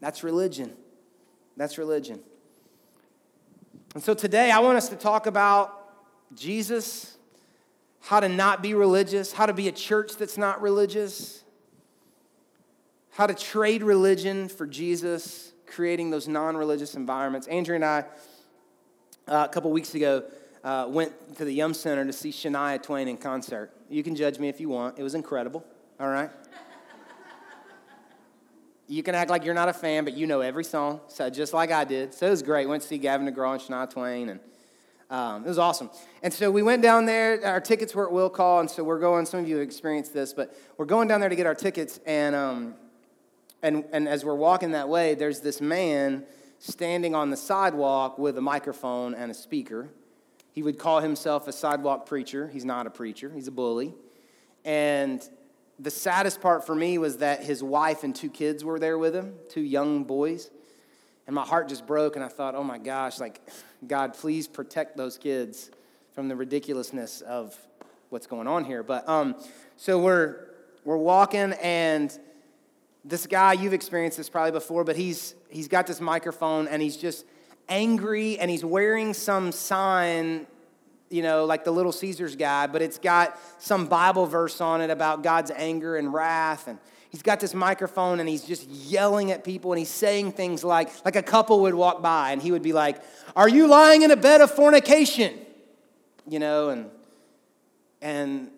That's 0.00 0.22
religion. 0.22 0.72
That's 1.56 1.78
religion. 1.78 2.20
And 3.94 4.02
so 4.02 4.14
today 4.14 4.50
I 4.50 4.60
want 4.60 4.76
us 4.76 4.88
to 4.88 4.96
talk 4.96 5.26
about 5.26 5.80
Jesus 6.34 7.14
how 8.04 8.20
to 8.20 8.28
not 8.28 8.62
be 8.62 8.74
religious, 8.74 9.32
how 9.32 9.46
to 9.46 9.54
be 9.54 9.66
a 9.66 9.72
church 9.72 10.16
that's 10.16 10.36
not 10.36 10.60
religious, 10.60 11.42
how 13.12 13.26
to 13.26 13.34
trade 13.34 13.82
religion 13.82 14.48
for 14.48 14.66
Jesus, 14.66 15.52
creating 15.66 16.10
those 16.10 16.28
non 16.28 16.54
religious 16.56 16.94
environments. 16.94 17.46
Andrew 17.46 17.74
and 17.74 17.84
I, 17.84 18.04
uh, 19.26 19.46
a 19.48 19.52
couple 19.52 19.70
weeks 19.70 19.94
ago, 19.94 20.22
uh, 20.64 20.86
went 20.88 21.36
to 21.36 21.44
the 21.44 21.52
Yum 21.52 21.74
Center 21.74 22.04
to 22.04 22.12
see 22.12 22.30
Shania 22.30 22.82
Twain 22.82 23.06
in 23.06 23.18
concert. 23.18 23.70
You 23.88 24.02
can 24.02 24.16
judge 24.16 24.38
me 24.38 24.48
if 24.48 24.60
you 24.60 24.70
want, 24.70 24.98
it 24.98 25.02
was 25.02 25.14
incredible, 25.14 25.64
all 26.00 26.08
right? 26.08 26.30
you 28.88 29.02
can 29.02 29.14
act 29.14 29.30
like 29.30 29.44
you're 29.44 29.54
not 29.54 29.68
a 29.68 29.72
fan, 29.72 30.04
but 30.04 30.14
you 30.14 30.26
know 30.26 30.40
every 30.40 30.64
song, 30.64 31.00
so 31.08 31.28
just 31.30 31.52
like 31.52 31.70
I 31.70 31.84
did. 31.84 32.14
So 32.14 32.26
it 32.26 32.30
was 32.30 32.42
great. 32.42 32.68
Went 32.68 32.82
to 32.82 32.88
see 32.88 32.98
Gavin 32.98 33.26
DeGraw 33.26 33.52
and 33.52 33.60
Shania 33.60 33.88
Twain, 33.88 34.30
and 34.30 34.40
um, 35.10 35.44
it 35.44 35.48
was 35.48 35.58
awesome. 35.58 35.90
And 36.22 36.32
so 36.32 36.50
we 36.50 36.62
went 36.62 36.82
down 36.82 37.06
there. 37.06 37.44
Our 37.44 37.60
tickets 37.60 37.94
were 37.94 38.06
at 38.06 38.12
will 38.12 38.30
call, 38.30 38.60
and 38.60 38.70
so 38.70 38.82
we're 38.82 38.98
going. 38.98 39.26
Some 39.26 39.40
of 39.40 39.48
you 39.48 39.56
have 39.56 39.64
experienced 39.64 40.14
this, 40.14 40.32
but 40.32 40.56
we're 40.76 40.86
going 40.86 41.08
down 41.08 41.20
there 41.20 41.28
to 41.28 41.36
get 41.36 41.46
our 41.46 41.54
tickets. 41.54 42.00
And, 42.06 42.34
um, 42.34 42.74
and, 43.62 43.84
and 43.92 44.08
as 44.08 44.24
we're 44.24 44.34
walking 44.34 44.72
that 44.72 44.88
way, 44.88 45.14
there's 45.14 45.40
this 45.40 45.60
man 45.60 46.24
standing 46.58 47.14
on 47.14 47.30
the 47.30 47.36
sidewalk 47.36 48.18
with 48.18 48.38
a 48.38 48.40
microphone 48.40 49.14
and 49.14 49.30
a 49.30 49.34
speaker. 49.34 49.90
He 50.54 50.62
would 50.62 50.78
call 50.78 51.00
himself 51.00 51.48
a 51.48 51.52
sidewalk 51.52 52.06
preacher. 52.06 52.48
He's 52.48 52.64
not 52.64 52.86
a 52.86 52.90
preacher, 52.90 53.30
he's 53.34 53.48
a 53.48 53.52
bully. 53.52 53.92
And 54.64 55.28
the 55.80 55.90
saddest 55.90 56.40
part 56.40 56.64
for 56.64 56.74
me 56.74 56.96
was 56.96 57.18
that 57.18 57.42
his 57.42 57.62
wife 57.62 58.04
and 58.04 58.14
two 58.14 58.30
kids 58.30 58.64
were 58.64 58.78
there 58.78 58.96
with 58.96 59.14
him, 59.14 59.34
two 59.48 59.60
young 59.60 60.04
boys. 60.04 60.50
And 61.26 61.34
my 61.34 61.44
heart 61.44 61.68
just 61.68 61.86
broke, 61.86 62.16
and 62.16 62.24
I 62.24 62.28
thought, 62.28 62.54
oh 62.54 62.62
my 62.62 62.78
gosh, 62.78 63.18
like, 63.18 63.40
God, 63.86 64.14
please 64.14 64.46
protect 64.46 64.96
those 64.96 65.18
kids 65.18 65.70
from 66.14 66.28
the 66.28 66.36
ridiculousness 66.36 67.20
of 67.22 67.58
what's 68.10 68.28
going 68.28 68.46
on 68.46 68.64
here. 68.64 68.82
But 68.82 69.08
um, 69.08 69.34
so 69.76 69.98
we're 69.98 70.36
we're 70.84 70.98
walking, 70.98 71.52
and 71.54 72.16
this 73.04 73.26
guy, 73.26 73.54
you've 73.54 73.72
experienced 73.72 74.18
this 74.18 74.28
probably 74.28 74.52
before, 74.52 74.84
but 74.84 74.96
he's 74.96 75.34
he's 75.48 75.66
got 75.66 75.86
this 75.86 76.00
microphone, 76.00 76.68
and 76.68 76.80
he's 76.80 76.96
just 76.96 77.24
angry, 77.68 78.38
and 78.38 78.50
he's 78.50 78.64
wearing 78.64 79.14
some 79.14 79.52
sign, 79.52 80.46
you 81.10 81.22
know, 81.22 81.44
like 81.44 81.64
the 81.64 81.70
Little 81.70 81.92
Caesars 81.92 82.36
guy, 82.36 82.66
but 82.66 82.82
it's 82.82 82.98
got 82.98 83.38
some 83.58 83.86
Bible 83.86 84.26
verse 84.26 84.60
on 84.60 84.80
it 84.80 84.90
about 84.90 85.22
God's 85.22 85.50
anger 85.50 85.96
and 85.96 86.12
wrath, 86.12 86.68
and 86.68 86.78
he's 87.14 87.22
got 87.22 87.38
this 87.38 87.54
microphone 87.54 88.18
and 88.18 88.28
he's 88.28 88.42
just 88.42 88.68
yelling 88.68 89.30
at 89.30 89.44
people 89.44 89.72
and 89.72 89.78
he's 89.78 89.88
saying 89.88 90.32
things 90.32 90.64
like 90.64 90.90
like 91.04 91.14
a 91.14 91.22
couple 91.22 91.60
would 91.60 91.74
walk 91.74 92.02
by 92.02 92.32
and 92.32 92.42
he 92.42 92.50
would 92.50 92.62
be 92.62 92.72
like 92.72 93.00
are 93.36 93.48
you 93.48 93.68
lying 93.68 94.02
in 94.02 94.10
a 94.10 94.16
bed 94.16 94.40
of 94.40 94.50
fornication? 94.50 95.38
You 96.28 96.40
know 96.40 96.70
and 96.70 96.90
and 98.02 98.50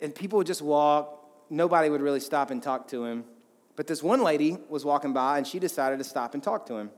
and 0.00 0.14
people 0.14 0.38
would 0.38 0.46
just 0.46 0.62
walk. 0.62 1.20
Nobody 1.50 1.90
would 1.90 2.00
really 2.00 2.20
stop 2.20 2.50
and 2.50 2.62
talk 2.62 2.88
to 2.88 3.04
him. 3.04 3.24
But 3.76 3.88
this 3.88 4.02
one 4.02 4.22
lady 4.22 4.56
was 4.70 4.86
walking 4.86 5.12
by 5.12 5.36
and 5.36 5.46
she 5.46 5.58
decided 5.58 5.98
to 5.98 6.04
stop 6.04 6.32
and 6.32 6.42
talk 6.42 6.64
to 6.68 6.76
him 6.76 6.90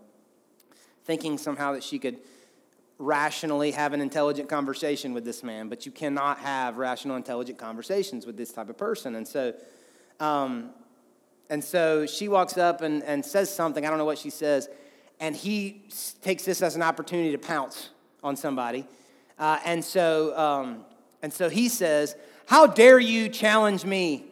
thinking 1.07 1.39
somehow 1.39 1.73
that 1.73 1.83
she 1.83 1.99
could 1.99 2.19
rationally 2.99 3.73
have 3.73 3.93
an 3.93 4.01
intelligent 4.01 4.49
conversation 4.49 5.13
with 5.13 5.25
this 5.25 5.43
man 5.43 5.69
but 5.69 5.85
you 5.87 5.93
cannot 5.93 6.39
have 6.39 6.79
rational 6.79 7.17
intelligent 7.17 7.59
conversations 7.59 8.27
with 8.27 8.37
this 8.37 8.53
type 8.53 8.71
of 8.71 8.77
person 8.77 9.15
and 9.15 9.29
so 9.29 9.55
um, 10.21 10.71
and 11.49 11.63
so 11.63 12.07
she 12.07 12.29
walks 12.29 12.59
up 12.59 12.83
and, 12.83 13.03
and 13.05 13.25
says 13.25 13.55
something. 13.55 13.85
I 13.87 13.89
don't 13.89 13.99
know 13.99 14.05
what 14.05 14.19
she 14.19 14.31
says. 14.31 14.69
And 15.21 15.35
he 15.35 15.83
takes 16.23 16.45
this 16.45 16.61
as 16.61 16.77
an 16.77 16.83
opportunity 16.83 17.33
to 17.33 17.39
pounce 17.39 17.91
on 18.23 18.37
somebody. 18.37 18.87
Uh, 19.39 19.59
and, 19.65 19.85
so, 19.85 20.37
um, 20.37 20.85
and 21.23 21.33
so 21.33 21.49
he 21.49 21.69
says, 21.69 22.17
How 22.47 22.67
dare 22.67 22.99
you 22.99 23.29
challenge 23.29 23.85
me? 23.85 24.25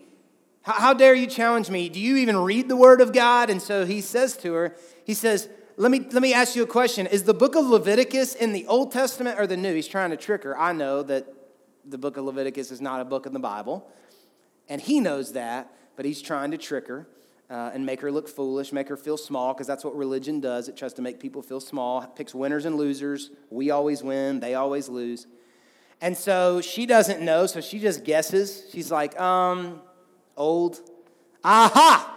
How, 0.63 0.73
how 0.73 0.95
dare 0.95 1.15
you 1.15 1.27
challenge 1.27 1.71
me? 1.71 1.89
Do 1.89 2.01
you 2.01 2.17
even 2.17 2.37
read 2.37 2.69
the 2.69 2.77
word 2.77 3.01
of 3.01 3.13
God? 3.13 3.49
And 3.49 3.63
so 3.63 3.87
he 3.87 4.01
says 4.01 4.37
to 4.39 4.53
her, 4.55 4.77
He 5.05 5.15
says, 5.15 5.49
let 5.77 5.91
me, 5.91 6.01
let 6.13 6.23
me 6.23 6.33
ask 6.33 6.55
you 6.55 6.63
a 6.63 6.67
question. 6.67 7.07
Is 7.07 7.25
the 7.25 7.35
book 7.35 7.57
of 7.57 7.67
Leviticus 7.67 8.35
in 8.35 8.53
the 8.53 8.67
Old 8.67 8.93
Testament 8.93 9.39
or 9.39 9.47
the 9.47 9.57
New? 9.57 9.75
He's 9.75 9.89
trying 9.89 10.11
to 10.11 10.17
trick 10.17 10.45
her. 10.45 10.59
I 10.59 10.73
know 10.73 11.03
that 11.03 11.27
the 11.85 11.99
book 11.99 12.17
of 12.17 12.25
Leviticus 12.25 12.71
is 12.71 12.81
not 12.81 13.01
a 13.01 13.05
book 13.05 13.27
in 13.27 13.33
the 13.33 13.41
Bible. 13.41 13.91
And 14.69 14.81
he 14.81 15.01
knows 15.01 15.33
that, 15.33 15.73
but 15.97 16.05
he's 16.05 16.23
trying 16.23 16.53
to 16.53 16.59
trick 16.59 16.87
her 16.87 17.07
uh, 17.51 17.73
and 17.75 17.85
make 17.85 18.01
her 18.01 18.11
look 18.11 18.29
foolish, 18.29 18.73
make 18.73 18.89
her 18.89 18.97
feel 18.97 19.17
small, 19.17 19.53
because 19.53 19.67
that's 19.67 19.85
what 19.85 19.97
religion 19.97 20.41
does. 20.41 20.69
It 20.69 20.77
tries 20.77 20.95
to 20.95 21.03
make 21.03 21.21
people 21.21 21.43
feel 21.43 21.61
small, 21.61 22.07
picks 22.07 22.35
winners 22.35 22.65
and 22.65 22.77
losers. 22.77 23.31
We 23.51 23.71
always 23.71 24.03
win, 24.03 24.41
they 24.41 24.55
always 24.55 24.89
lose. 24.89 25.27
And 26.01 26.17
so 26.17 26.61
she 26.61 26.87
doesn't 26.87 27.21
know, 27.21 27.47
so 27.47 27.61
she 27.61 27.79
just 27.79 28.05
guesses. 28.05 28.65
She's 28.73 28.91
like, 28.91 29.19
um, 29.21 29.81
old. 30.37 30.81
Aha! 31.43 32.14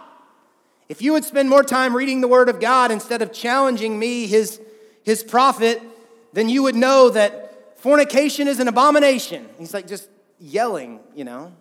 If 0.88 1.02
you 1.02 1.12
would 1.12 1.24
spend 1.24 1.50
more 1.50 1.62
time 1.62 1.94
reading 1.94 2.22
the 2.22 2.28
Word 2.28 2.48
of 2.48 2.60
God 2.60 2.90
instead 2.90 3.20
of 3.20 3.32
challenging 3.32 3.98
me, 3.98 4.26
his, 4.26 4.60
his 5.02 5.22
prophet, 5.22 5.82
then 6.32 6.48
you 6.48 6.62
would 6.62 6.74
know 6.74 7.10
that 7.10 7.78
fornication 7.78 8.48
is 8.48 8.58
an 8.58 8.68
abomination. 8.68 9.48
He's 9.58 9.74
like 9.74 9.86
just 9.86 10.08
yelling, 10.38 11.00
you 11.14 11.24
know. 11.24 11.52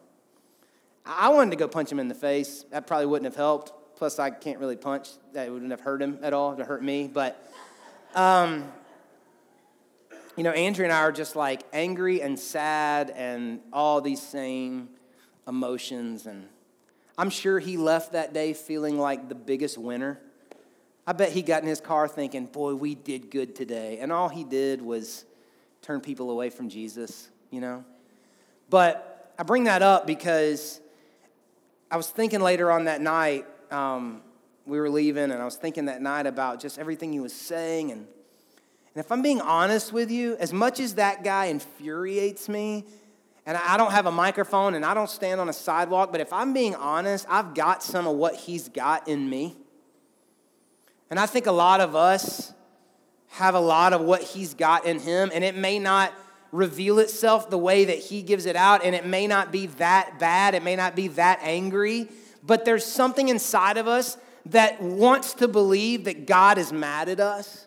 I 1.05 1.29
wanted 1.29 1.51
to 1.51 1.57
go 1.57 1.67
punch 1.67 1.91
him 1.91 2.00
in 2.00 2.07
the 2.07 2.15
face. 2.15 2.65
That 2.72 2.88
probably 2.88 3.05
wouldn't 3.05 3.25
have 3.25 3.36
helped. 3.36 3.74
Plus, 3.98 4.19
I 4.19 4.29
can't 4.29 4.60
really 4.60 4.75
punch. 4.75 5.10
That 5.34 5.51
wouldn't 5.51 5.72
have 5.72 5.81
hurt 5.81 6.01
him 6.01 6.19
at 6.22 6.34
all, 6.34 6.55
to 6.55 6.63
hurt 6.63 6.84
me. 6.84 7.10
But, 7.12 7.51
um, 8.15 8.72
you 10.36 10.43
know, 10.43 10.51
Andrew 10.51 10.86
and 10.86 10.93
I 10.93 11.00
are 11.00 11.12
just 11.12 11.36
like 11.36 11.63
angry 11.74 12.22
and 12.22 12.38
sad 12.39 13.12
and 13.15 13.60
all 13.74 14.01
these 14.01 14.22
same 14.22 14.89
emotions. 15.48 16.27
And 16.27 16.48
I'm 17.17 17.29
sure 17.31 17.57
he 17.59 17.77
left 17.77 18.12
that 18.12 18.33
day 18.33 18.53
feeling 18.53 19.00
like 19.00 19.27
the 19.27 19.36
biggest 19.36 19.77
winner. 19.77 20.19
I 21.05 21.13
bet 21.13 21.31
he 21.31 21.41
got 21.41 21.63
in 21.63 21.67
his 21.67 21.81
car 21.81 22.07
thinking, 22.07 22.45
boy, 22.45 22.75
we 22.75 22.93
did 22.93 23.31
good 23.31 23.55
today. 23.55 24.00
And 24.00 24.12
all 24.12 24.29
he 24.29 24.43
did 24.43 24.81
was 24.81 25.25
turn 25.81 26.01
people 26.01 26.29
away 26.29 26.50
from 26.50 26.69
Jesus, 26.69 27.29
you 27.50 27.62
know? 27.62 27.83
But 28.69 29.33
I 29.39 29.43
bring 29.43 29.63
that 29.63 29.81
up 29.81 30.05
because 30.05 30.79
I 31.89 31.97
was 31.97 32.07
thinking 32.07 32.41
later 32.41 32.71
on 32.71 32.86
that 32.86 33.01
night, 33.01 33.45
um, 33.71 34.21
we 34.65 34.79
were 34.79 34.89
leaving, 34.89 35.31
and 35.31 35.41
I 35.41 35.45
was 35.45 35.55
thinking 35.55 35.86
that 35.86 36.01
night 36.01 36.27
about 36.27 36.59
just 36.59 36.77
everything 36.77 37.13
he 37.13 37.21
was 37.21 37.33
saying. 37.33 37.91
And, 37.91 38.01
and 38.01 39.05
if 39.05 39.12
I'm 39.12 39.21
being 39.21 39.39
honest 39.39 39.93
with 39.93 40.12
you, 40.12 40.36
as 40.38 40.51
much 40.51 40.79
as 40.81 40.95
that 40.95 41.24
guy 41.24 41.45
infuriates 41.45 42.50
me, 42.50 42.83
and 43.47 43.55
I 43.55 43.77
don't 43.77 43.91
have 43.91 44.05
a 44.05 44.11
microphone 44.11 44.75
and 44.75 44.85
I 44.85 44.93
don't 44.93 45.09
stand 45.09 45.39
on 45.39 45.47
a 45.47 45.53
sidewalk, 45.53 46.11
but 46.11 46.19
if 46.19 46.33
I'm 46.33 46.51
being 46.51 46.75
honest, 46.75 47.25
I've 47.29 47.55
got 47.55 47.81
some 47.81 48.05
of 48.05 48.17
what 48.17 48.35
he's 48.35 48.67
got 48.67 49.07
in 49.07 49.27
me. 49.27 49.55
And 51.09 51.17
I 51.17 51.27
think 51.27 51.47
a 51.47 51.51
lot 51.53 51.79
of 51.79 51.95
us 51.95 52.53
have 53.29 53.55
a 53.55 53.59
lot 53.59 53.93
of 53.93 54.01
what 54.01 54.21
he's 54.21 54.53
got 54.53 54.85
in 54.85 54.99
him, 54.99 55.31
and 55.33 55.45
it 55.45 55.55
may 55.55 55.79
not 55.79 56.13
reveal 56.51 56.99
itself 56.99 57.49
the 57.49 57.57
way 57.57 57.85
that 57.85 57.97
he 57.97 58.21
gives 58.21 58.45
it 58.45 58.57
out, 58.57 58.83
and 58.83 58.93
it 58.93 59.05
may 59.05 59.27
not 59.27 59.49
be 59.49 59.67
that 59.67 60.19
bad, 60.19 60.53
it 60.53 60.63
may 60.63 60.75
not 60.75 60.93
be 60.93 61.07
that 61.09 61.39
angry, 61.41 62.09
but 62.43 62.65
there's 62.65 62.85
something 62.85 63.29
inside 63.29 63.77
of 63.77 63.87
us 63.87 64.17
that 64.47 64.81
wants 64.81 65.33
to 65.35 65.47
believe 65.47 66.03
that 66.03 66.25
God 66.25 66.57
is 66.57 66.73
mad 66.73 67.07
at 67.07 67.21
us. 67.21 67.66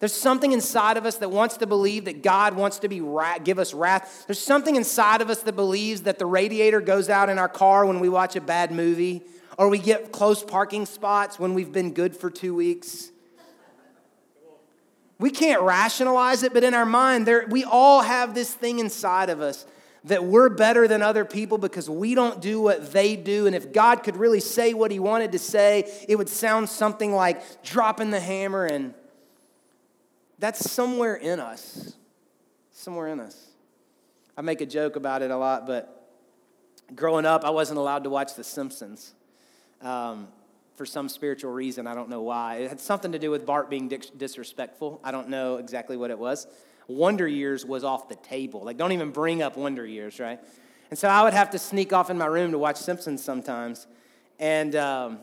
There's 0.00 0.14
something 0.14 0.52
inside 0.52 0.96
of 0.96 1.04
us 1.04 1.18
that 1.18 1.30
wants 1.30 1.58
to 1.58 1.66
believe 1.66 2.06
that 2.06 2.22
God 2.22 2.54
wants 2.54 2.78
to 2.80 2.88
be 2.88 3.02
give 3.44 3.58
us 3.58 3.74
wrath. 3.74 4.24
There's 4.26 4.40
something 4.40 4.74
inside 4.74 5.20
of 5.20 5.28
us 5.28 5.42
that 5.42 5.54
believes 5.54 6.02
that 6.02 6.18
the 6.18 6.24
radiator 6.24 6.80
goes 6.80 7.10
out 7.10 7.28
in 7.28 7.38
our 7.38 7.50
car 7.50 7.84
when 7.84 8.00
we 8.00 8.08
watch 8.08 8.34
a 8.34 8.40
bad 8.40 8.72
movie, 8.72 9.22
or 9.58 9.68
we 9.68 9.78
get 9.78 10.10
close 10.10 10.42
parking 10.42 10.86
spots 10.86 11.38
when 11.38 11.52
we've 11.52 11.70
been 11.70 11.92
good 11.92 12.16
for 12.16 12.30
two 12.30 12.54
weeks. 12.54 13.10
We 15.18 15.30
can't 15.30 15.60
rationalize 15.60 16.44
it, 16.44 16.54
but 16.54 16.64
in 16.64 16.72
our 16.72 16.86
mind, 16.86 17.26
there, 17.26 17.46
we 17.50 17.62
all 17.64 18.00
have 18.00 18.34
this 18.34 18.54
thing 18.54 18.78
inside 18.78 19.28
of 19.28 19.42
us 19.42 19.66
that 20.04 20.24
we're 20.24 20.48
better 20.48 20.88
than 20.88 21.02
other 21.02 21.26
people 21.26 21.58
because 21.58 21.90
we 21.90 22.14
don't 22.14 22.40
do 22.40 22.58
what 22.58 22.90
they 22.90 23.16
do. 23.16 23.46
And 23.46 23.54
if 23.54 23.70
God 23.70 24.02
could 24.02 24.16
really 24.16 24.40
say 24.40 24.72
what 24.72 24.90
he 24.90 24.98
wanted 24.98 25.32
to 25.32 25.38
say, 25.38 25.92
it 26.08 26.16
would 26.16 26.30
sound 26.30 26.70
something 26.70 27.12
like 27.12 27.62
dropping 27.62 28.10
the 28.10 28.20
hammer. 28.20 28.64
And 28.64 28.94
that's 30.40 30.70
somewhere 30.70 31.14
in 31.14 31.38
us. 31.38 31.94
Somewhere 32.72 33.08
in 33.08 33.20
us. 33.20 33.50
I 34.36 34.42
make 34.42 34.60
a 34.60 34.66
joke 34.66 34.96
about 34.96 35.22
it 35.22 35.30
a 35.30 35.36
lot, 35.36 35.66
but 35.66 36.08
growing 36.94 37.26
up, 37.26 37.44
I 37.44 37.50
wasn't 37.50 37.78
allowed 37.78 38.04
to 38.04 38.10
watch 38.10 38.34
The 38.34 38.44
Simpsons. 38.44 39.14
Um, 39.82 40.28
for 40.80 40.86
some 40.86 41.10
spiritual 41.10 41.52
reason. 41.52 41.86
I 41.86 41.94
don't 41.94 42.08
know 42.08 42.22
why. 42.22 42.56
It 42.60 42.70
had 42.70 42.80
something 42.80 43.12
to 43.12 43.18
do 43.18 43.30
with 43.30 43.44
Bart 43.44 43.68
being 43.68 43.88
disrespectful. 44.16 44.98
I 45.04 45.10
don't 45.10 45.28
know 45.28 45.58
exactly 45.58 45.98
what 45.98 46.10
it 46.10 46.18
was. 46.18 46.46
Wonder 46.88 47.28
Years 47.28 47.66
was 47.66 47.84
off 47.84 48.08
the 48.08 48.14
table. 48.14 48.64
Like, 48.64 48.78
don't 48.78 48.92
even 48.92 49.10
bring 49.10 49.42
up 49.42 49.58
Wonder 49.58 49.84
Years, 49.84 50.18
right? 50.18 50.40
And 50.88 50.98
so 50.98 51.06
I 51.06 51.22
would 51.22 51.34
have 51.34 51.50
to 51.50 51.58
sneak 51.58 51.92
off 51.92 52.08
in 52.08 52.16
my 52.16 52.24
room 52.24 52.52
to 52.52 52.58
watch 52.58 52.78
Simpsons 52.78 53.22
sometimes. 53.22 53.86
And, 54.38 54.74
um, 54.74 55.18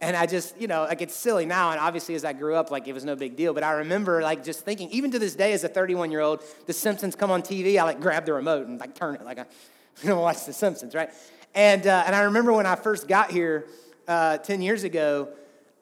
and 0.00 0.16
I 0.16 0.26
just, 0.26 0.60
you 0.60 0.68
know, 0.68 0.82
like 0.82 1.02
it's 1.02 1.14
silly 1.14 1.44
now. 1.44 1.72
And 1.72 1.80
obviously, 1.80 2.14
as 2.14 2.24
I 2.24 2.32
grew 2.32 2.54
up, 2.54 2.70
like 2.70 2.86
it 2.86 2.92
was 2.92 3.04
no 3.04 3.16
big 3.16 3.34
deal. 3.36 3.52
But 3.52 3.64
I 3.64 3.72
remember, 3.72 4.22
like, 4.22 4.44
just 4.44 4.64
thinking, 4.64 4.88
even 4.90 5.10
to 5.10 5.18
this 5.18 5.34
day, 5.34 5.52
as 5.52 5.64
a 5.64 5.68
31 5.68 6.10
year 6.10 6.20
old, 6.20 6.42
The 6.66 6.72
Simpsons 6.72 7.16
come 7.16 7.30
on 7.30 7.42
TV, 7.42 7.78
I 7.78 7.82
like 7.84 8.00
grab 8.00 8.24
the 8.24 8.32
remote 8.32 8.66
and 8.68 8.78
like 8.78 8.94
turn 8.94 9.16
it, 9.16 9.24
like 9.24 9.38
I, 9.38 9.46
you 10.02 10.08
know, 10.08 10.20
watch 10.20 10.44
The 10.44 10.52
Simpsons, 10.52 10.94
right? 10.94 11.10
And, 11.54 11.86
uh, 11.86 12.04
and 12.06 12.14
I 12.14 12.22
remember 12.22 12.52
when 12.52 12.66
I 12.66 12.76
first 12.76 13.08
got 13.08 13.30
here, 13.30 13.66
uh, 14.06 14.38
10 14.38 14.62
years 14.62 14.84
ago, 14.84 15.28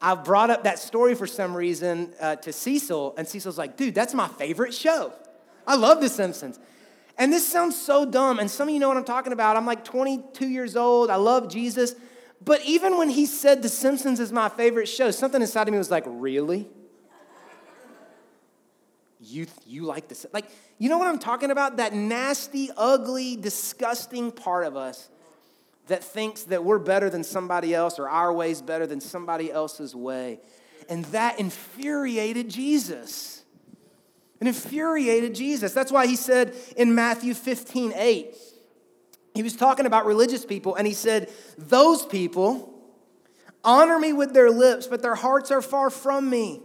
I 0.00 0.14
brought 0.14 0.50
up 0.50 0.64
that 0.64 0.78
story 0.78 1.14
for 1.14 1.26
some 1.26 1.54
reason 1.54 2.12
uh, 2.20 2.36
to 2.36 2.52
Cecil, 2.52 3.14
and 3.16 3.26
Cecil's 3.26 3.56
like, 3.56 3.76
dude, 3.76 3.94
that's 3.94 4.14
my 4.14 4.28
favorite 4.28 4.74
show. 4.74 5.12
I 5.66 5.76
love 5.76 6.00
The 6.00 6.08
Simpsons. 6.08 6.58
And 7.18 7.32
this 7.32 7.46
sounds 7.46 7.80
so 7.80 8.04
dumb, 8.04 8.38
and 8.38 8.50
some 8.50 8.68
of 8.68 8.74
you 8.74 8.80
know 8.80 8.88
what 8.88 8.96
I'm 8.96 9.04
talking 9.04 9.32
about. 9.32 9.56
I'm 9.56 9.64
like 9.64 9.84
22 9.84 10.48
years 10.48 10.76
old, 10.76 11.08
I 11.08 11.16
love 11.16 11.48
Jesus. 11.48 11.94
But 12.44 12.64
even 12.64 12.98
when 12.98 13.08
he 13.08 13.26
said 13.26 13.62
The 13.62 13.68
Simpsons 13.68 14.20
is 14.20 14.32
my 14.32 14.48
favorite 14.48 14.86
show, 14.86 15.10
something 15.10 15.40
inside 15.40 15.68
of 15.68 15.72
me 15.72 15.78
was 15.78 15.90
like, 15.90 16.04
really? 16.06 16.68
You, 19.20 19.46
you 19.66 19.84
like 19.84 20.08
this? 20.08 20.26
Like, 20.32 20.46
you 20.78 20.88
know 20.88 20.98
what 20.98 21.08
I'm 21.08 21.18
talking 21.18 21.50
about? 21.50 21.78
That 21.78 21.94
nasty, 21.94 22.70
ugly, 22.76 23.36
disgusting 23.36 24.30
part 24.30 24.66
of 24.66 24.76
us 24.76 25.08
that 25.88 26.04
thinks 26.04 26.44
that 26.44 26.64
we're 26.64 26.78
better 26.78 27.08
than 27.08 27.24
somebody 27.24 27.74
else 27.74 27.98
or 27.98 28.08
our 28.08 28.32
way's 28.32 28.60
better 28.60 28.86
than 28.86 29.00
somebody 29.00 29.50
else's 29.50 29.94
way. 29.94 30.40
And 30.88 31.04
that 31.06 31.40
infuriated 31.40 32.50
Jesus. 32.50 33.44
It 34.40 34.46
infuriated 34.46 35.34
Jesus. 35.34 35.72
That's 35.72 35.90
why 35.90 36.06
he 36.06 36.16
said 36.16 36.54
in 36.76 36.94
Matthew 36.94 37.34
15, 37.34 37.92
8, 37.94 38.36
he 39.36 39.42
was 39.42 39.56
talking 39.56 39.86
about 39.86 40.06
religious 40.06 40.44
people, 40.44 40.74
and 40.74 40.86
he 40.86 40.92
said, 40.92 41.30
Those 41.58 42.04
people 42.04 42.72
honor 43.64 43.98
me 43.98 44.12
with 44.12 44.32
their 44.32 44.50
lips, 44.50 44.86
but 44.86 45.02
their 45.02 45.14
hearts 45.14 45.50
are 45.50 45.62
far 45.62 45.90
from 45.90 46.30
me. 46.30 46.62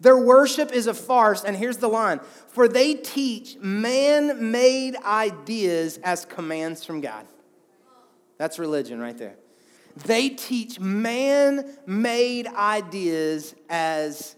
Their 0.00 0.18
worship 0.18 0.72
is 0.72 0.88
a 0.88 0.94
farce, 0.94 1.44
and 1.44 1.56
here's 1.56 1.76
the 1.76 1.88
line 1.88 2.20
for 2.48 2.68
they 2.68 2.94
teach 2.94 3.56
man 3.58 4.50
made 4.50 4.96
ideas 4.96 5.98
as 6.02 6.24
commands 6.24 6.84
from 6.84 7.00
God. 7.00 7.26
That's 8.36 8.58
religion 8.58 8.98
right 9.00 9.16
there. 9.16 9.36
They 10.04 10.30
teach 10.30 10.80
man 10.80 11.76
made 11.86 12.46
ideas 12.48 13.54
as 13.68 14.34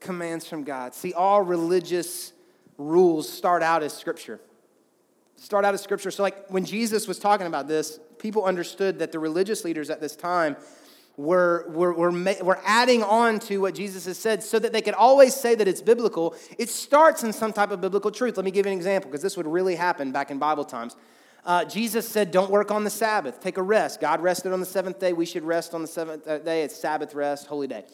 commands 0.00 0.46
from 0.46 0.64
God. 0.64 0.94
See, 0.94 1.12
all 1.12 1.42
religious 1.42 2.32
rules 2.76 3.28
start 3.28 3.62
out 3.62 3.82
as 3.82 3.92
scripture. 3.96 4.40
Start 5.36 5.64
out 5.64 5.74
of 5.74 5.80
scripture. 5.80 6.10
So, 6.10 6.22
like 6.22 6.48
when 6.48 6.64
Jesus 6.64 7.08
was 7.08 7.18
talking 7.18 7.46
about 7.46 7.68
this, 7.68 7.98
people 8.18 8.44
understood 8.44 8.98
that 9.00 9.12
the 9.12 9.18
religious 9.18 9.64
leaders 9.64 9.90
at 9.90 10.00
this 10.00 10.16
time 10.16 10.56
were, 11.16 11.66
were, 11.68 11.92
were, 11.92 12.10
were 12.42 12.60
adding 12.64 13.02
on 13.02 13.38
to 13.38 13.58
what 13.58 13.74
Jesus 13.74 14.06
has 14.06 14.18
said 14.18 14.42
so 14.42 14.58
that 14.58 14.72
they 14.72 14.82
could 14.82 14.94
always 14.94 15.34
say 15.34 15.54
that 15.54 15.68
it's 15.68 15.80
biblical. 15.80 16.34
It 16.58 16.68
starts 16.68 17.22
in 17.22 17.32
some 17.32 17.52
type 17.52 17.70
of 17.70 17.80
biblical 17.80 18.10
truth. 18.10 18.36
Let 18.36 18.44
me 18.44 18.50
give 18.50 18.66
you 18.66 18.72
an 18.72 18.78
example 18.78 19.10
because 19.10 19.22
this 19.22 19.36
would 19.36 19.46
really 19.46 19.76
happen 19.76 20.12
back 20.12 20.30
in 20.30 20.38
Bible 20.38 20.64
times. 20.64 20.96
Uh, 21.44 21.64
Jesus 21.64 22.08
said, 22.08 22.30
Don't 22.30 22.50
work 22.50 22.70
on 22.70 22.84
the 22.84 22.90
Sabbath, 22.90 23.40
take 23.40 23.58
a 23.58 23.62
rest. 23.62 24.00
God 24.00 24.22
rested 24.22 24.52
on 24.52 24.60
the 24.60 24.66
seventh 24.66 24.98
day. 24.98 25.12
We 25.12 25.26
should 25.26 25.44
rest 25.44 25.74
on 25.74 25.82
the 25.82 25.88
seventh 25.88 26.26
uh, 26.26 26.38
day. 26.38 26.62
It's 26.62 26.74
Sabbath 26.74 27.14
rest, 27.14 27.46
holy 27.46 27.66
day. 27.66 27.84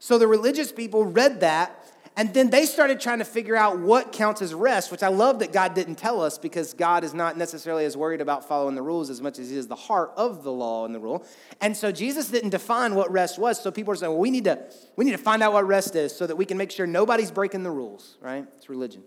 So 0.00 0.18
the 0.18 0.26
religious 0.26 0.72
people 0.72 1.04
read 1.04 1.40
that, 1.40 1.84
and 2.20 2.34
then 2.34 2.50
they 2.50 2.66
started 2.66 3.00
trying 3.00 3.20
to 3.20 3.24
figure 3.24 3.56
out 3.56 3.78
what 3.78 4.12
counts 4.12 4.42
as 4.42 4.52
rest, 4.52 4.92
which 4.92 5.02
I 5.02 5.08
love 5.08 5.38
that 5.38 5.54
God 5.54 5.72
didn't 5.72 5.94
tell 5.94 6.20
us 6.20 6.36
because 6.36 6.74
God 6.74 7.02
is 7.02 7.14
not 7.14 7.38
necessarily 7.38 7.86
as 7.86 7.96
worried 7.96 8.20
about 8.20 8.46
following 8.46 8.74
the 8.74 8.82
rules 8.82 9.08
as 9.08 9.22
much 9.22 9.38
as 9.38 9.48
He 9.48 9.56
is 9.56 9.68
the 9.68 9.74
heart 9.74 10.12
of 10.18 10.42
the 10.42 10.52
law 10.52 10.84
and 10.84 10.94
the 10.94 10.98
rule. 10.98 11.24
And 11.62 11.74
so 11.74 11.90
Jesus 11.90 12.28
didn't 12.28 12.50
define 12.50 12.94
what 12.94 13.10
rest 13.10 13.38
was. 13.38 13.58
So 13.58 13.70
people 13.70 13.94
are 13.94 13.96
saying, 13.96 14.12
well, 14.12 14.20
we 14.20 14.30
need 14.30 14.44
to, 14.44 14.62
we 14.96 15.06
need 15.06 15.12
to 15.12 15.16
find 15.16 15.42
out 15.42 15.54
what 15.54 15.66
rest 15.66 15.96
is 15.96 16.14
so 16.14 16.26
that 16.26 16.36
we 16.36 16.44
can 16.44 16.58
make 16.58 16.70
sure 16.70 16.86
nobody's 16.86 17.30
breaking 17.30 17.62
the 17.62 17.70
rules, 17.70 18.18
right? 18.20 18.46
It's 18.58 18.68
religion. 18.68 19.02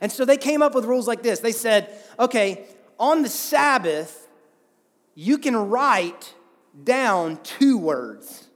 And 0.00 0.10
so 0.10 0.24
they 0.24 0.36
came 0.36 0.62
up 0.62 0.74
with 0.74 0.84
rules 0.84 1.06
like 1.06 1.22
this. 1.22 1.38
They 1.38 1.52
said, 1.52 1.96
okay, 2.18 2.66
on 2.98 3.22
the 3.22 3.28
Sabbath, 3.28 4.26
you 5.14 5.38
can 5.38 5.54
write 5.54 6.34
down 6.82 7.38
two 7.44 7.78
words, 7.78 8.47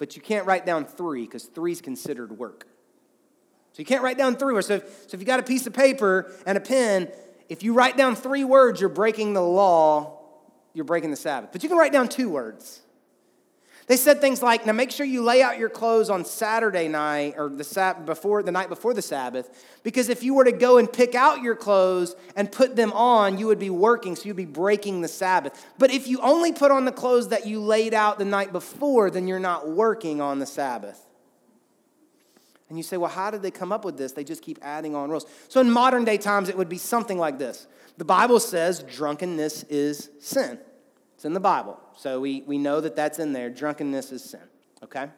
but 0.00 0.16
you 0.16 0.22
can't 0.22 0.46
write 0.46 0.64
down 0.64 0.86
three 0.86 1.26
because 1.26 1.44
three 1.44 1.72
is 1.72 1.82
considered 1.82 2.36
work. 2.36 2.66
So 3.72 3.80
you 3.80 3.84
can't 3.84 4.02
write 4.02 4.16
down 4.16 4.34
three 4.34 4.54
words. 4.54 4.66
So 4.66 4.76
if, 4.76 5.02
so 5.02 5.14
if 5.14 5.20
you 5.20 5.26
got 5.26 5.38
a 5.38 5.44
piece 5.44 5.66
of 5.66 5.74
paper 5.74 6.32
and 6.46 6.56
a 6.56 6.60
pen, 6.60 7.12
if 7.50 7.62
you 7.62 7.74
write 7.74 7.98
down 7.98 8.16
three 8.16 8.42
words, 8.42 8.80
you're 8.80 8.88
breaking 8.88 9.34
the 9.34 9.42
law, 9.42 10.18
you're 10.72 10.86
breaking 10.86 11.10
the 11.10 11.16
Sabbath. 11.16 11.50
But 11.52 11.62
you 11.62 11.68
can 11.68 11.76
write 11.76 11.92
down 11.92 12.08
two 12.08 12.30
words. 12.30 12.80
They 13.90 13.96
said 13.96 14.20
things 14.20 14.40
like, 14.40 14.66
now 14.66 14.72
make 14.72 14.92
sure 14.92 15.04
you 15.04 15.20
lay 15.20 15.42
out 15.42 15.58
your 15.58 15.68
clothes 15.68 16.10
on 16.10 16.24
Saturday 16.24 16.86
night 16.86 17.34
or 17.36 17.48
the 17.48 17.64
Sabbath 17.64 18.06
before 18.06 18.40
the 18.40 18.52
night 18.52 18.68
before 18.68 18.94
the 18.94 19.02
Sabbath, 19.02 19.66
because 19.82 20.08
if 20.08 20.22
you 20.22 20.32
were 20.32 20.44
to 20.44 20.52
go 20.52 20.78
and 20.78 20.90
pick 20.90 21.16
out 21.16 21.42
your 21.42 21.56
clothes 21.56 22.14
and 22.36 22.52
put 22.52 22.76
them 22.76 22.92
on, 22.92 23.36
you 23.36 23.48
would 23.48 23.58
be 23.58 23.68
working, 23.68 24.14
so 24.14 24.26
you'd 24.26 24.36
be 24.36 24.44
breaking 24.44 25.00
the 25.00 25.08
Sabbath. 25.08 25.66
But 25.76 25.90
if 25.90 26.06
you 26.06 26.20
only 26.20 26.52
put 26.52 26.70
on 26.70 26.84
the 26.84 26.92
clothes 26.92 27.30
that 27.30 27.48
you 27.48 27.60
laid 27.60 27.92
out 27.92 28.20
the 28.20 28.24
night 28.24 28.52
before, 28.52 29.10
then 29.10 29.26
you're 29.26 29.40
not 29.40 29.68
working 29.68 30.20
on 30.20 30.38
the 30.38 30.46
Sabbath. 30.46 31.04
And 32.68 32.78
you 32.78 32.84
say, 32.84 32.96
well, 32.96 33.10
how 33.10 33.32
did 33.32 33.42
they 33.42 33.50
come 33.50 33.72
up 33.72 33.84
with 33.84 33.98
this? 33.98 34.12
They 34.12 34.22
just 34.22 34.42
keep 34.42 34.60
adding 34.62 34.94
on 34.94 35.10
rules. 35.10 35.26
So 35.48 35.60
in 35.60 35.68
modern 35.68 36.04
day 36.04 36.16
times, 36.16 36.48
it 36.48 36.56
would 36.56 36.68
be 36.68 36.78
something 36.78 37.18
like 37.18 37.40
this 37.40 37.66
The 37.98 38.04
Bible 38.04 38.38
says 38.38 38.84
drunkenness 38.84 39.64
is 39.64 40.10
sin. 40.20 40.60
It's 41.20 41.26
in 41.26 41.34
the 41.34 41.38
Bible. 41.38 41.78
So 41.98 42.18
we, 42.18 42.40
we 42.46 42.56
know 42.56 42.80
that 42.80 42.96
that's 42.96 43.18
in 43.18 43.34
there. 43.34 43.50
Drunkenness 43.50 44.10
is 44.10 44.24
sin, 44.24 44.40
okay? 44.82 45.10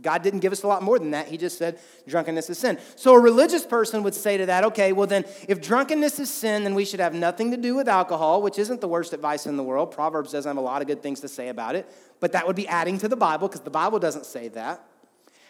God 0.00 0.22
didn't 0.22 0.40
give 0.40 0.52
us 0.52 0.62
a 0.62 0.66
lot 0.66 0.82
more 0.82 0.98
than 0.98 1.10
that. 1.10 1.28
He 1.28 1.36
just 1.36 1.58
said 1.58 1.78
drunkenness 2.08 2.48
is 2.48 2.56
sin. 2.56 2.78
So 2.96 3.12
a 3.12 3.20
religious 3.20 3.66
person 3.66 4.02
would 4.04 4.14
say 4.14 4.38
to 4.38 4.46
that, 4.46 4.64
okay, 4.64 4.92
well 4.92 5.06
then, 5.06 5.26
if 5.50 5.60
drunkenness 5.60 6.18
is 6.18 6.30
sin, 6.30 6.64
then 6.64 6.74
we 6.74 6.86
should 6.86 7.00
have 7.00 7.12
nothing 7.12 7.50
to 7.50 7.58
do 7.58 7.74
with 7.74 7.90
alcohol, 7.90 8.40
which 8.40 8.58
isn't 8.58 8.80
the 8.80 8.88
worst 8.88 9.12
advice 9.12 9.44
in 9.44 9.58
the 9.58 9.62
world. 9.62 9.90
Proverbs 9.90 10.32
doesn't 10.32 10.48
have 10.48 10.56
a 10.56 10.62
lot 10.62 10.80
of 10.80 10.88
good 10.88 11.02
things 11.02 11.20
to 11.20 11.28
say 11.28 11.48
about 11.48 11.76
it, 11.76 11.86
but 12.20 12.32
that 12.32 12.46
would 12.46 12.56
be 12.56 12.66
adding 12.66 12.96
to 12.96 13.06
the 13.06 13.14
Bible 13.14 13.46
because 13.46 13.60
the 13.60 13.68
Bible 13.68 13.98
doesn't 13.98 14.24
say 14.24 14.48
that. 14.48 14.82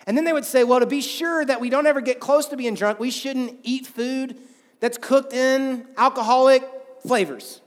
And 0.08 0.16
then 0.16 0.24
they 0.24 0.32
would 0.32 0.44
say, 0.44 0.64
well, 0.64 0.80
to 0.80 0.86
be 0.86 1.02
sure 1.02 1.44
that 1.44 1.60
we 1.60 1.70
don't 1.70 1.86
ever 1.86 2.00
get 2.00 2.18
close 2.18 2.46
to 2.46 2.56
being 2.56 2.74
drunk, 2.74 2.98
we 2.98 3.12
shouldn't 3.12 3.60
eat 3.62 3.86
food 3.86 4.36
that's 4.80 4.98
cooked 4.98 5.32
in 5.32 5.86
alcoholic 5.96 6.68
flavors. 7.06 7.60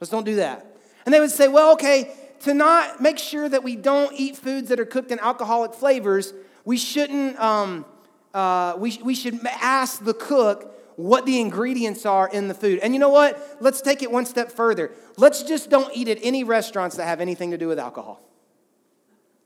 Let's 0.00 0.12
don't 0.12 0.22
do 0.22 0.36
that. 0.36 0.74
And 1.06 1.14
they 1.14 1.20
would 1.20 1.30
say, 1.30 1.48
well, 1.48 1.72
okay, 1.74 2.12
to 2.40 2.52
not 2.52 3.00
make 3.00 3.18
sure 3.18 3.48
that 3.48 3.62
we 3.62 3.76
don't 3.76 4.12
eat 4.14 4.36
foods 4.36 4.68
that 4.68 4.78
are 4.78 4.84
cooked 4.84 5.10
in 5.10 5.18
alcoholic 5.20 5.72
flavors, 5.72 6.34
we 6.64 6.76
shouldn't, 6.76 7.38
um, 7.40 7.86
uh, 8.34 8.74
we, 8.76 8.98
we 9.02 9.14
should 9.14 9.38
ask 9.46 10.04
the 10.04 10.12
cook 10.12 10.74
what 10.96 11.24
the 11.24 11.40
ingredients 11.40 12.04
are 12.04 12.28
in 12.28 12.48
the 12.48 12.54
food. 12.54 12.80
And 12.80 12.92
you 12.92 12.98
know 12.98 13.10
what? 13.10 13.58
Let's 13.60 13.80
take 13.80 14.02
it 14.02 14.10
one 14.10 14.26
step 14.26 14.50
further. 14.50 14.90
Let's 15.16 15.42
just 15.42 15.70
don't 15.70 15.94
eat 15.94 16.08
at 16.08 16.18
any 16.22 16.42
restaurants 16.42 16.96
that 16.96 17.04
have 17.04 17.20
anything 17.20 17.52
to 17.52 17.58
do 17.58 17.68
with 17.68 17.78
alcohol. 17.78 18.20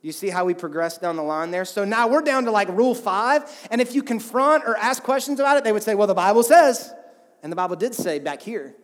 You 0.01 0.13
see 0.13 0.31
how 0.31 0.47
we 0.47 0.55
progress 0.55 0.97
down 0.97 1.17
the 1.17 1.23
line 1.23 1.51
there? 1.51 1.67
So 1.67 1.85
now 1.85 2.09
we're 2.09 2.23
down 2.23 2.45
to 2.45 2.51
like 2.51 2.69
rule 2.69 2.95
five. 2.95 3.45
And 3.71 3.83
if 3.83 3.95
you 3.95 4.03
confront 4.03 4.65
or 4.65 4.77
ask 4.79 5.03
questions 5.03 5.41
about 5.41 5.59
it, 5.59 5.65
they 5.65 5.73
would 5.73 5.83
say, 5.83 5.95
well, 5.95 6.07
the 6.07 6.15
Bible 6.15 6.43
says. 6.43 6.95
And 7.43 7.53
the 7.53 7.57
Bible 7.57 7.77
did 7.77 7.95
say 7.95 8.19
back 8.19 8.41
here. 8.41 8.75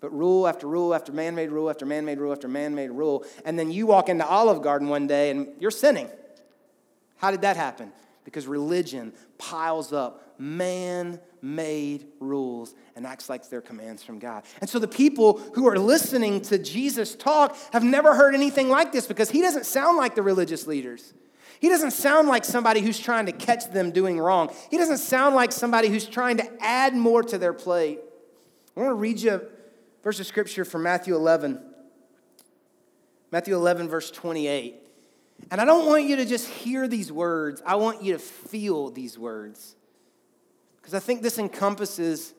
But 0.00 0.12
rule 0.12 0.46
after 0.46 0.66
rule 0.66 0.94
after 0.94 1.12
man 1.12 1.34
made 1.34 1.50
rule 1.50 1.68
after 1.68 1.84
man 1.84 2.04
made 2.04 2.18
rule 2.18 2.32
after 2.32 2.48
man 2.48 2.74
made 2.74 2.90
rule. 2.90 3.24
And 3.44 3.58
then 3.58 3.70
you 3.70 3.86
walk 3.86 4.08
into 4.08 4.26
Olive 4.26 4.62
Garden 4.62 4.88
one 4.88 5.06
day 5.06 5.30
and 5.30 5.48
you're 5.58 5.70
sinning. 5.70 6.08
How 7.16 7.30
did 7.30 7.42
that 7.42 7.56
happen? 7.56 7.92
Because 8.24 8.46
religion 8.46 9.12
piles 9.38 9.92
up 9.92 10.24
man 10.38 11.20
made 11.42 12.06
rules 12.20 12.74
and 12.94 13.06
acts 13.06 13.28
like 13.28 13.48
they're 13.48 13.60
commands 13.60 14.02
from 14.02 14.18
God. 14.18 14.44
And 14.60 14.70
so 14.70 14.78
the 14.78 14.88
people 14.88 15.38
who 15.54 15.66
are 15.66 15.78
listening 15.78 16.40
to 16.42 16.58
Jesus 16.58 17.14
talk 17.14 17.56
have 17.72 17.82
never 17.82 18.14
heard 18.14 18.34
anything 18.34 18.68
like 18.68 18.92
this 18.92 19.06
because 19.06 19.30
he 19.30 19.40
doesn't 19.40 19.66
sound 19.66 19.96
like 19.96 20.14
the 20.14 20.22
religious 20.22 20.66
leaders. 20.66 21.12
He 21.60 21.68
doesn't 21.68 21.90
sound 21.90 22.28
like 22.28 22.44
somebody 22.44 22.80
who's 22.80 23.00
trying 23.00 23.26
to 23.26 23.32
catch 23.32 23.68
them 23.70 23.90
doing 23.90 24.18
wrong. 24.20 24.54
He 24.70 24.78
doesn't 24.78 24.98
sound 24.98 25.34
like 25.34 25.50
somebody 25.50 25.88
who's 25.88 26.06
trying 26.06 26.36
to 26.36 26.48
add 26.60 26.94
more 26.94 27.22
to 27.24 27.36
their 27.36 27.52
plate. 27.52 27.98
I 28.76 28.80
want 28.80 28.90
to 28.90 28.94
read 28.94 29.20
you 29.20 29.40
verse 30.08 30.20
of 30.20 30.26
scripture 30.26 30.64
from 30.64 30.82
Matthew 30.82 31.14
11. 31.14 31.60
Matthew 33.30 33.54
11, 33.54 33.90
verse 33.90 34.10
28. 34.10 34.76
And 35.50 35.60
I 35.60 35.66
don't 35.66 35.84
want 35.84 36.04
you 36.04 36.16
to 36.16 36.24
just 36.24 36.48
hear 36.48 36.88
these 36.88 37.12
words, 37.12 37.60
I 37.66 37.76
want 37.76 38.02
you 38.02 38.14
to 38.14 38.18
feel 38.18 38.88
these 38.90 39.18
words. 39.18 39.76
Because 40.78 40.94
I 40.94 40.98
think 40.98 41.20
this 41.20 41.38
encompasses 41.38 42.32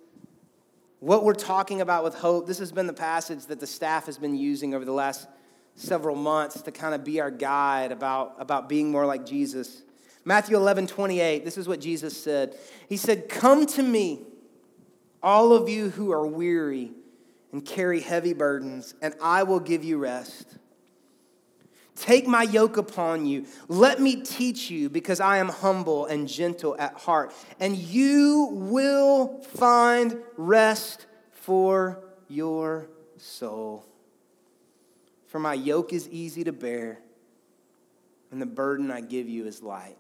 what 1.00 1.24
we're 1.24 1.36
talking 1.36 1.80
about 1.82 2.04
with 2.04 2.16
hope. 2.16 2.48
This 2.48 2.58
has 2.58 2.72
been 2.72 2.88
the 2.88 2.92
passage 2.92 3.46
that 3.46 3.60
the 3.60 3.68
staff 3.68 4.08
has 4.08 4.18
been 4.18 4.36
using 4.36 4.74
over 4.74 4.84
the 4.84 4.92
last 4.92 5.28
several 5.76 6.16
months 6.16 6.64
to 6.64 6.72
kind 6.72 6.96
of 6.96 7.04
be 7.04 7.22
our 7.22 7.30
guide 7.30 7.92
about, 7.92 8.34
about 8.40 8.68
being 8.68 8.90
more 8.90 9.06
like 9.06 9.28
Jesus. 9.28 9.84
Matthew 10.26 10.58
11, 10.58 10.88
28, 10.88 11.46
this 11.46 11.56
is 11.56 11.68
what 11.68 11.80
Jesus 11.80 12.20
said. 12.20 12.58
He 12.88 12.98
said, 12.98 13.30
Come 13.30 13.68
to 13.68 13.84
me, 13.84 14.22
all 15.22 15.54
of 15.54 15.70
you 15.70 15.92
who 15.92 16.12
are 16.12 16.26
weary 16.26 16.94
and 17.52 17.66
carry 17.66 18.00
heavy 18.00 18.34
burdens, 18.34 18.94
and 19.02 19.14
I 19.22 19.44
will 19.44 19.60
give 19.60 19.84
you 19.84 19.98
rest. 19.98 20.58
Take 21.96 22.28
my 22.28 22.44
yoke 22.44 22.78
upon 22.78 23.26
you. 23.26 23.46
Let 23.68 24.00
me 24.00 24.22
teach 24.22 24.70
you, 24.70 24.90
because 24.90 25.20
I 25.20 25.38
am 25.38 25.50
humble 25.50 26.06
and 26.06 26.28
gentle 26.28 26.76
at 26.80 26.94
heart, 26.94 27.34
and 27.60 27.76
you 27.76 28.50
will 28.52 29.42
find 29.42 30.18
rest 30.38 31.08
for 31.32 32.04
your 32.28 32.88
soul. 33.18 33.86
For 35.28 35.40
my 35.40 35.56
yoke 35.56 35.92
is 35.92 36.08
easy 36.10 36.44
to 36.44 36.54
bear, 36.54 37.00
and 38.32 38.42
the 38.42 38.46
burden 38.46 38.92
I 38.92 39.02
give 39.02 39.28
you 39.28 39.46
is 39.46 39.62
light. 39.62 39.98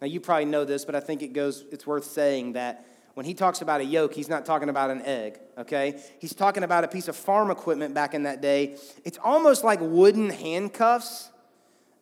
Now, 0.00 0.08
you 0.08 0.20
probably 0.20 0.46
know 0.46 0.64
this, 0.64 0.84
but 0.84 0.96
I 0.96 1.00
think 1.00 1.22
it 1.22 1.32
goes, 1.32 1.64
it's 1.70 1.86
worth 1.86 2.04
saying 2.04 2.54
that 2.54 2.84
when 3.14 3.26
he 3.26 3.34
talks 3.34 3.60
about 3.60 3.80
a 3.80 3.84
yoke, 3.84 4.14
he's 4.14 4.28
not 4.28 4.46
talking 4.46 4.68
about 4.68 4.90
an 4.90 5.02
egg, 5.02 5.38
okay? 5.58 6.00
He's 6.18 6.34
talking 6.34 6.62
about 6.62 6.84
a 6.84 6.88
piece 6.88 7.08
of 7.08 7.16
farm 7.16 7.50
equipment 7.50 7.94
back 7.94 8.14
in 8.14 8.22
that 8.22 8.40
day. 8.40 8.76
It's 9.04 9.18
almost 9.22 9.64
like 9.64 9.80
wooden 9.80 10.30
handcuffs. 10.30 11.28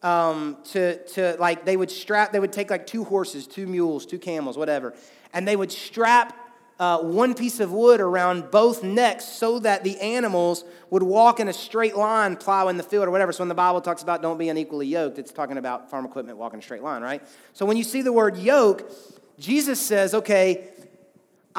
Um, 0.02 0.56
to, 0.70 0.96
to 1.08 1.36
like 1.38 1.66
they 1.66 1.76
would 1.76 1.90
strap 1.90 2.32
they 2.32 2.40
would 2.40 2.54
take 2.54 2.70
like 2.70 2.86
two 2.86 3.04
horses 3.04 3.46
two 3.46 3.66
mules 3.66 4.06
two 4.06 4.18
camels 4.18 4.56
whatever 4.56 4.94
and 5.34 5.46
they 5.46 5.56
would 5.56 5.70
strap 5.70 6.34
uh, 6.80 6.98
one 6.98 7.34
piece 7.34 7.60
of 7.60 7.70
wood 7.70 8.00
around 8.00 8.50
both 8.50 8.82
necks 8.82 9.26
so 9.26 9.58
that 9.58 9.84
the 9.84 10.00
animals 10.00 10.64
would 10.88 11.02
walk 11.02 11.38
in 11.38 11.48
a 11.48 11.52
straight 11.52 11.94
line 11.94 12.34
plowing 12.36 12.78
the 12.78 12.82
field 12.82 13.06
or 13.06 13.10
whatever. 13.10 13.32
So 13.32 13.42
when 13.42 13.50
the 13.50 13.54
Bible 13.54 13.82
talks 13.82 14.02
about 14.02 14.22
don't 14.22 14.38
be 14.38 14.48
unequally 14.48 14.86
yoked, 14.86 15.18
it's 15.18 15.30
talking 15.30 15.58
about 15.58 15.90
farm 15.90 16.06
equipment 16.06 16.38
walking 16.38 16.58
a 16.58 16.62
straight 16.62 16.82
line, 16.82 17.02
right? 17.02 17.22
So 17.52 17.66
when 17.66 17.76
you 17.76 17.84
see 17.84 18.00
the 18.00 18.14
word 18.14 18.38
yoke, 18.38 18.90
Jesus 19.38 19.78
says, 19.78 20.14
okay, 20.14 20.68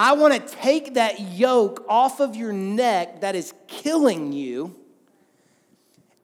I 0.02 0.14
want 0.14 0.34
to 0.34 0.56
take 0.56 0.96
that 0.96 1.20
yoke 1.20 1.86
off 1.88 2.22
of 2.22 2.36
your 2.36 2.52
neck 2.52 3.22
that 3.22 3.36
is 3.36 3.54
killing 3.68 4.34
you. 4.34 4.76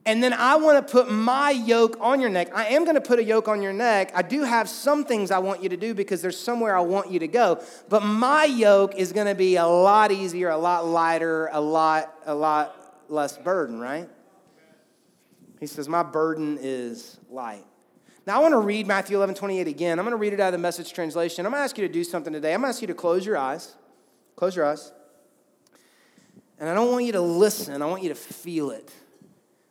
And 0.03 0.23
then 0.23 0.33
I 0.33 0.55
want 0.55 0.87
to 0.87 0.91
put 0.91 1.11
my 1.11 1.51
yoke 1.51 1.95
on 1.99 2.19
your 2.19 2.31
neck. 2.31 2.49
I 2.55 2.69
am 2.69 2.85
going 2.85 2.95
to 2.95 3.01
put 3.01 3.19
a 3.19 3.23
yoke 3.23 3.47
on 3.47 3.61
your 3.61 3.73
neck. 3.73 4.11
I 4.15 4.23
do 4.23 4.41
have 4.41 4.67
some 4.67 5.05
things 5.05 5.29
I 5.29 5.37
want 5.37 5.61
you 5.61 5.69
to 5.69 5.77
do 5.77 5.93
because 5.93 6.23
there's 6.23 6.39
somewhere 6.39 6.75
I 6.75 6.79
want 6.79 7.11
you 7.11 7.19
to 7.19 7.27
go. 7.27 7.61
But 7.87 8.01
my 8.01 8.45
yoke 8.45 8.95
is 8.95 9.13
going 9.13 9.27
to 9.27 9.35
be 9.35 9.57
a 9.57 9.67
lot 9.67 10.11
easier, 10.11 10.49
a 10.49 10.57
lot 10.57 10.87
lighter, 10.87 11.51
a 11.51 11.61
lot, 11.61 12.11
a 12.25 12.33
lot 12.33 13.05
less 13.09 13.37
burden, 13.37 13.79
right? 13.79 14.09
He 15.59 15.67
says, 15.67 15.87
My 15.87 16.01
burden 16.01 16.57
is 16.59 17.19
light. 17.29 17.67
Now, 18.27 18.39
I 18.39 18.41
want 18.41 18.51
to 18.51 18.59
read 18.59 18.87
Matthew 18.87 19.15
11, 19.15 19.35
28 19.35 19.69
again. 19.69 19.97
I'm 19.97 20.03
going 20.03 20.11
to 20.11 20.17
read 20.17 20.33
it 20.33 20.41
out 20.41 20.47
of 20.47 20.51
the 20.51 20.57
message 20.57 20.91
translation. 20.91 21.45
I'm 21.45 21.53
going 21.53 21.61
to 21.61 21.63
ask 21.63 21.77
you 21.77 21.87
to 21.87 21.93
do 21.93 22.03
something 22.03 22.33
today. 22.33 22.53
I'm 22.53 22.59
going 22.59 22.69
to 22.73 22.75
ask 22.75 22.81
you 22.81 22.87
to 22.87 22.93
close 22.93 23.25
your 23.25 23.37
eyes. 23.37 23.73
Close 24.35 24.53
your 24.53 24.65
eyes. 24.65 24.91
And 26.59 26.67
I 26.67 26.73
don't 26.73 26.91
want 26.91 27.05
you 27.05 27.13
to 27.13 27.21
listen, 27.21 27.81
I 27.81 27.85
want 27.85 28.03
you 28.03 28.09
to 28.09 28.15
feel 28.15 28.71
it. 28.71 28.91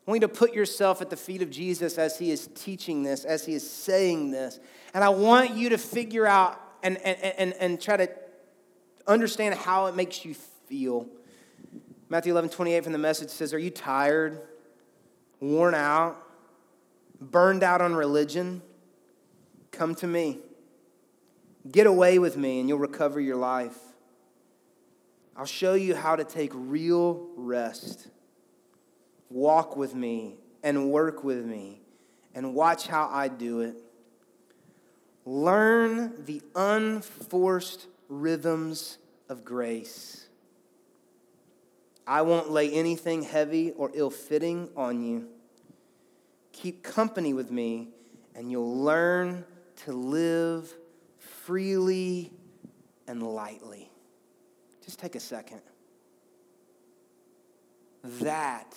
I 0.06 0.10
want 0.10 0.22
you 0.22 0.28
to 0.28 0.34
put 0.34 0.54
yourself 0.54 1.02
at 1.02 1.10
the 1.10 1.18
feet 1.18 1.42
of 1.42 1.50
Jesus 1.50 1.98
as 1.98 2.18
he 2.18 2.30
is 2.30 2.48
teaching 2.54 3.02
this, 3.02 3.26
as 3.26 3.44
he 3.44 3.52
is 3.52 3.70
saying 3.70 4.30
this. 4.30 4.58
And 4.94 5.04
I 5.04 5.10
want 5.10 5.50
you 5.50 5.68
to 5.68 5.78
figure 5.78 6.26
out 6.26 6.58
and, 6.82 6.96
and, 6.98 7.18
and, 7.38 7.54
and 7.60 7.78
try 7.78 7.98
to 7.98 8.08
understand 9.06 9.54
how 9.56 9.84
it 9.86 9.94
makes 9.94 10.24
you 10.24 10.32
feel. 10.66 11.06
Matthew 12.08 12.32
11, 12.32 12.48
28 12.48 12.84
from 12.84 12.94
the 12.94 12.98
message 12.98 13.28
says, 13.28 13.52
Are 13.52 13.58
you 13.58 13.70
tired, 13.70 14.40
worn 15.40 15.74
out? 15.74 16.25
Burned 17.20 17.62
out 17.62 17.80
on 17.80 17.94
religion, 17.94 18.62
come 19.70 19.94
to 19.96 20.06
me. 20.06 20.40
Get 21.70 21.86
away 21.86 22.18
with 22.18 22.36
me 22.36 22.60
and 22.60 22.68
you'll 22.68 22.78
recover 22.78 23.20
your 23.20 23.36
life. 23.36 23.76
I'll 25.36 25.44
show 25.46 25.74
you 25.74 25.94
how 25.94 26.16
to 26.16 26.24
take 26.24 26.50
real 26.54 27.28
rest. 27.36 28.08
Walk 29.28 29.76
with 29.76 29.94
me 29.94 30.36
and 30.62 30.90
work 30.90 31.24
with 31.24 31.44
me 31.44 31.80
and 32.34 32.54
watch 32.54 32.86
how 32.86 33.08
I 33.12 33.28
do 33.28 33.60
it. 33.60 33.76
Learn 35.24 36.24
the 36.24 36.40
unforced 36.54 37.86
rhythms 38.08 38.98
of 39.28 39.44
grace. 39.44 40.28
I 42.06 42.22
won't 42.22 42.50
lay 42.50 42.70
anything 42.70 43.22
heavy 43.22 43.72
or 43.72 43.90
ill 43.92 44.10
fitting 44.10 44.68
on 44.76 45.02
you. 45.02 45.28
Keep 46.56 46.82
company 46.82 47.34
with 47.34 47.50
me, 47.50 47.88
and 48.34 48.50
you'll 48.50 48.78
learn 48.78 49.44
to 49.84 49.92
live 49.92 50.72
freely 51.18 52.32
and 53.06 53.22
lightly. 53.22 53.90
Just 54.82 54.98
take 54.98 55.14
a 55.16 55.20
second. 55.20 55.60
That 58.20 58.74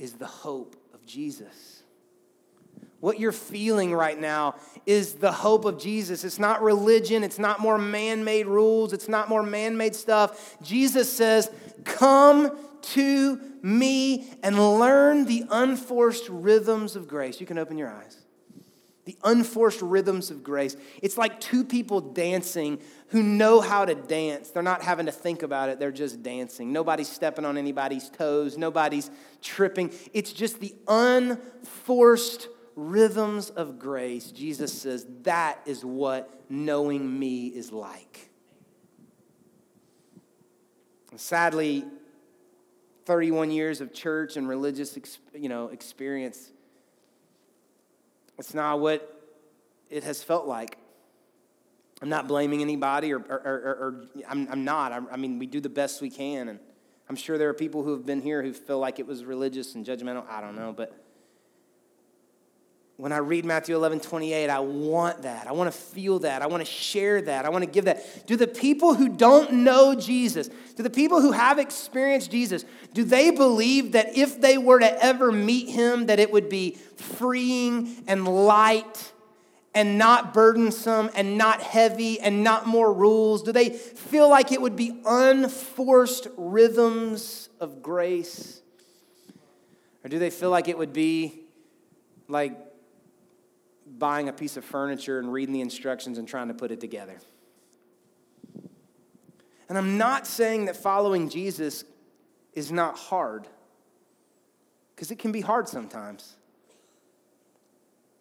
is 0.00 0.14
the 0.14 0.26
hope 0.26 0.74
of 0.92 1.06
Jesus. 1.06 1.84
What 2.98 3.20
you're 3.20 3.30
feeling 3.30 3.94
right 3.94 4.20
now 4.20 4.56
is 4.84 5.14
the 5.14 5.30
hope 5.30 5.64
of 5.64 5.78
Jesus. 5.78 6.24
It's 6.24 6.40
not 6.40 6.60
religion, 6.60 7.22
it's 7.22 7.38
not 7.38 7.60
more 7.60 7.78
man 7.78 8.24
made 8.24 8.46
rules, 8.46 8.92
it's 8.92 9.08
not 9.08 9.28
more 9.28 9.44
man 9.44 9.76
made 9.76 9.94
stuff. 9.94 10.56
Jesus 10.60 11.12
says, 11.12 11.50
Come 11.84 12.56
to 12.82 13.40
me 13.62 14.30
and 14.42 14.78
learn 14.78 15.24
the 15.24 15.44
unforced 15.50 16.28
rhythms 16.28 16.96
of 16.96 17.08
grace. 17.08 17.40
You 17.40 17.46
can 17.46 17.58
open 17.58 17.78
your 17.78 17.90
eyes. 17.90 18.18
The 19.04 19.16
unforced 19.24 19.82
rhythms 19.82 20.30
of 20.30 20.44
grace. 20.44 20.76
It's 21.02 21.18
like 21.18 21.40
two 21.40 21.64
people 21.64 22.00
dancing 22.00 22.80
who 23.08 23.22
know 23.22 23.60
how 23.60 23.84
to 23.84 23.94
dance. 23.94 24.50
They're 24.50 24.62
not 24.62 24.82
having 24.82 25.06
to 25.06 25.12
think 25.12 25.42
about 25.42 25.68
it, 25.68 25.78
they're 25.78 25.90
just 25.90 26.22
dancing. 26.22 26.72
Nobody's 26.72 27.08
stepping 27.08 27.44
on 27.44 27.58
anybody's 27.58 28.08
toes, 28.08 28.56
nobody's 28.56 29.10
tripping. 29.40 29.92
It's 30.12 30.32
just 30.32 30.60
the 30.60 30.74
unforced 30.86 32.48
rhythms 32.76 33.50
of 33.50 33.78
grace. 33.78 34.30
Jesus 34.30 34.72
says 34.72 35.06
that 35.22 35.60
is 35.66 35.84
what 35.84 36.42
knowing 36.48 37.18
me 37.18 37.48
is 37.48 37.72
like. 37.72 38.30
Sadly, 41.16 41.84
31 43.04 43.50
years 43.50 43.80
of 43.80 43.92
church 43.92 44.36
and 44.36 44.48
religious 44.48 44.98
you 45.34 45.48
know, 45.48 45.68
experience, 45.68 46.50
it's 48.38 48.54
not 48.54 48.80
what 48.80 49.08
it 49.90 50.04
has 50.04 50.22
felt 50.22 50.46
like. 50.46 50.78
I'm 52.00 52.08
not 52.08 52.26
blaming 52.26 52.62
anybody, 52.62 53.12
or, 53.12 53.18
or, 53.20 53.36
or, 53.36 53.54
or 53.54 54.04
I'm, 54.28 54.48
I'm, 54.50 54.64
not. 54.64 54.90
I, 54.92 55.00
I 55.12 55.16
mean, 55.16 55.38
we 55.38 55.46
do 55.46 55.60
the 55.60 55.68
best 55.68 56.02
we 56.02 56.10
can. 56.10 56.48
And 56.48 56.58
I'm 57.08 57.14
sure 57.14 57.38
there 57.38 57.48
are 57.48 57.54
people 57.54 57.84
who 57.84 57.92
have 57.92 58.04
been 58.04 58.20
here 58.20 58.42
who 58.42 58.52
feel 58.52 58.80
like 58.80 58.98
it 58.98 59.06
was 59.06 59.24
religious 59.24 59.76
and 59.76 59.86
judgmental. 59.86 60.28
I 60.28 60.40
don't 60.40 60.56
know. 60.56 60.72
But 60.72 61.01
when 63.02 63.10
I 63.10 63.16
read 63.16 63.44
Matthew 63.44 63.74
11, 63.74 63.98
28, 63.98 64.48
I 64.48 64.60
want 64.60 65.22
that. 65.22 65.48
I 65.48 65.52
want 65.52 65.66
to 65.66 65.76
feel 65.76 66.20
that. 66.20 66.40
I 66.40 66.46
want 66.46 66.64
to 66.64 66.72
share 66.72 67.20
that. 67.22 67.44
I 67.44 67.48
want 67.48 67.64
to 67.64 67.68
give 67.68 67.86
that. 67.86 68.28
Do 68.28 68.36
the 68.36 68.46
people 68.46 68.94
who 68.94 69.08
don't 69.08 69.52
know 69.54 69.96
Jesus, 69.96 70.48
do 70.76 70.84
the 70.84 70.88
people 70.88 71.20
who 71.20 71.32
have 71.32 71.58
experienced 71.58 72.30
Jesus, 72.30 72.64
do 72.94 73.02
they 73.02 73.32
believe 73.32 73.90
that 73.90 74.16
if 74.16 74.40
they 74.40 74.56
were 74.56 74.78
to 74.78 75.04
ever 75.04 75.32
meet 75.32 75.68
him, 75.68 76.06
that 76.06 76.20
it 76.20 76.30
would 76.30 76.48
be 76.48 76.78
freeing 76.94 78.04
and 78.06 78.28
light 78.28 79.12
and 79.74 79.98
not 79.98 80.32
burdensome 80.32 81.10
and 81.16 81.36
not 81.36 81.60
heavy 81.60 82.20
and 82.20 82.44
not 82.44 82.68
more 82.68 82.92
rules? 82.92 83.42
Do 83.42 83.50
they 83.50 83.70
feel 83.70 84.30
like 84.30 84.52
it 84.52 84.60
would 84.60 84.76
be 84.76 85.02
unforced 85.04 86.28
rhythms 86.36 87.48
of 87.58 87.82
grace? 87.82 88.62
Or 90.04 90.08
do 90.08 90.20
they 90.20 90.30
feel 90.30 90.50
like 90.50 90.68
it 90.68 90.78
would 90.78 90.92
be 90.92 91.40
like 92.28 92.56
buying 93.98 94.28
a 94.28 94.32
piece 94.32 94.56
of 94.56 94.64
furniture 94.64 95.18
and 95.18 95.32
reading 95.32 95.52
the 95.52 95.60
instructions 95.60 96.18
and 96.18 96.26
trying 96.26 96.48
to 96.48 96.54
put 96.54 96.70
it 96.70 96.80
together. 96.80 97.18
And 99.68 99.78
I'm 99.78 99.96
not 99.96 100.26
saying 100.26 100.66
that 100.66 100.76
following 100.76 101.28
Jesus 101.28 101.84
is 102.52 102.70
not 102.70 102.98
hard, 102.98 103.48
because 104.94 105.10
it 105.10 105.18
can 105.18 105.32
be 105.32 105.40
hard 105.40 105.68
sometimes, 105.68 106.36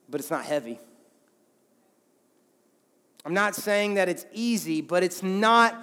but 0.09 0.21
it's 0.21 0.31
not 0.31 0.45
heavy. 0.45 0.79
I'm 3.25 3.33
not 3.33 3.55
saying 3.55 3.95
that 3.95 4.09
it's 4.09 4.25
easy, 4.33 4.81
but 4.81 5.03
it's 5.03 5.21
not 5.21 5.75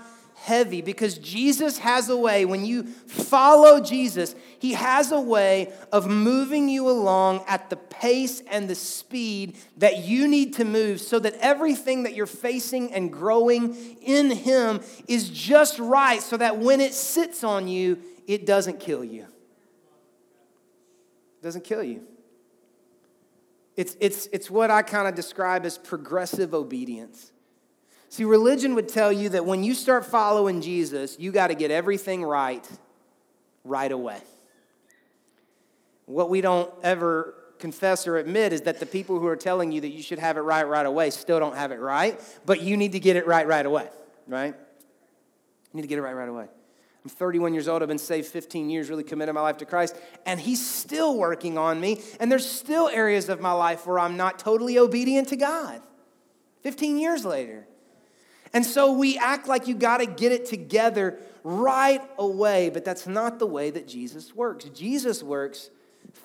heavy 0.42 0.81
because 0.81 1.18
Jesus 1.18 1.79
has 1.79 2.09
a 2.09 2.16
way, 2.16 2.44
when 2.44 2.64
you 2.64 2.85
follow 2.85 3.81
Jesus, 3.81 4.35
he 4.59 4.72
has 4.72 5.12
a 5.12 5.20
way 5.20 5.72
of 5.92 6.09
moving 6.09 6.68
you 6.68 6.88
along 6.88 7.44
at 7.46 7.70
the 7.70 7.77
pace 7.77 8.42
and 8.51 8.68
the 8.68 8.74
speed 8.74 9.57
that 9.77 10.05
you 10.05 10.27
need 10.27 10.55
to 10.55 10.64
move 10.64 11.01
so 11.01 11.18
that 11.18 11.35
everything 11.40 12.05
that 12.05 12.14
you're 12.14 12.27
facing 12.27 12.92
and 12.92 13.12
growing 13.12 13.74
in 14.01 14.31
him 14.31 14.81
is 15.07 15.29
just 15.29 15.79
right 15.79 16.22
so 16.22 16.37
that 16.37 16.59
when 16.59 16.81
it 16.81 16.94
sits 16.94 17.44
on 17.44 17.68
you, 17.68 17.98
it 18.27 18.46
doesn't 18.46 18.81
kill 18.81 19.05
you. 19.05 19.27
It 21.40 21.42
doesn't 21.42 21.64
kill 21.64 21.83
you. 21.83 22.03
It's, 23.77 23.96
it's, 24.01 24.27
it's 24.33 24.51
what 24.51 24.70
I 24.70 24.83
kind 24.83 25.07
of 25.07 25.14
describe 25.14 25.64
as 25.64 25.79
progressive 25.79 26.53
obedience. 26.53 27.33
See, 28.11 28.25
religion 28.25 28.75
would 28.75 28.88
tell 28.88 29.12
you 29.12 29.29
that 29.31 29.44
when 29.44 29.62
you 29.62 29.75
start 29.75 30.07
following 30.07 30.61
Jesus, 30.61 31.16
you 31.18 31.31
got 31.31 31.49
to 31.49 31.55
get 31.55 31.71
everything 31.71 32.25
right 32.25 32.66
right 33.64 33.92
away. 33.92 34.21
What 36.07 36.31
we 36.31 36.40
don't 36.40 36.73
ever 36.83 37.35
confess 37.59 38.07
or 38.07 38.16
admit 38.16 38.53
is 38.53 38.62
that 38.62 38.81
the 38.81 38.87
people 38.87 39.18
who 39.18 39.27
are 39.27 39.37
telling 39.37 39.73
you 39.73 39.81
that 39.83 39.88
you 39.88 40.03
should 40.03 40.18
have 40.18 40.37
it 40.37 40.40
right 40.40 40.66
right 40.66 40.87
away 40.87 41.11
still 41.11 41.38
don't 41.38 41.57
have 41.57 41.71
it 41.71 41.81
right, 41.81 42.18
but 42.47 42.62
you 42.62 42.77
need 42.77 42.92
to 42.92 43.01
get 43.01 43.16
it 43.16 43.27
right 43.27 43.47
right 43.47 43.66
away, 43.66 43.88
right? 44.27 44.55
You 44.55 45.75
need 45.75 45.83
to 45.83 45.88
get 45.88 45.99
it 45.99 46.03
right 46.03 46.14
right 46.14 46.29
away. 46.29 46.47
I'm 47.05 47.11
31 47.11 47.53
years 47.53 47.68
old. 47.68 47.83
I've 47.83 47.88
been 47.88 47.99
saved 47.99 48.29
15 48.29 48.71
years, 48.71 48.88
really 48.88 49.05
committed 49.05 49.35
my 49.35 49.40
life 49.40 49.59
to 49.59 49.66
Christ, 49.66 49.97
and 50.25 50.40
He's 50.40 50.64
still 50.64 51.16
working 51.16 51.59
on 51.59 51.81
me. 51.81 52.01
And 52.21 52.33
there's 52.33 52.49
still 52.49 52.88
areas 52.88 53.29
of 53.29 53.40
my 53.40 53.53
life 53.53 53.87
where 53.87 53.99
I'm 53.99 54.16
not 54.16 54.38
totally 54.38 54.79
obedient 54.79 55.29
to 55.29 55.37
God. 55.37 55.83
15 56.62 56.99
years 56.99 57.25
later. 57.25 57.66
And 58.52 58.64
so 58.64 58.92
we 58.92 59.18
act 59.18 59.48
like 59.48 59.66
you 59.66 59.74
got 59.74 59.98
to 59.98 60.06
get 60.06 60.32
it 60.32 60.46
together 60.46 61.18
right 61.44 62.02
away, 62.18 62.70
but 62.70 62.84
that's 62.84 63.06
not 63.06 63.38
the 63.38 63.46
way 63.46 63.70
that 63.70 63.88
Jesus 63.88 64.34
works. 64.34 64.64
Jesus 64.66 65.22
works 65.22 65.70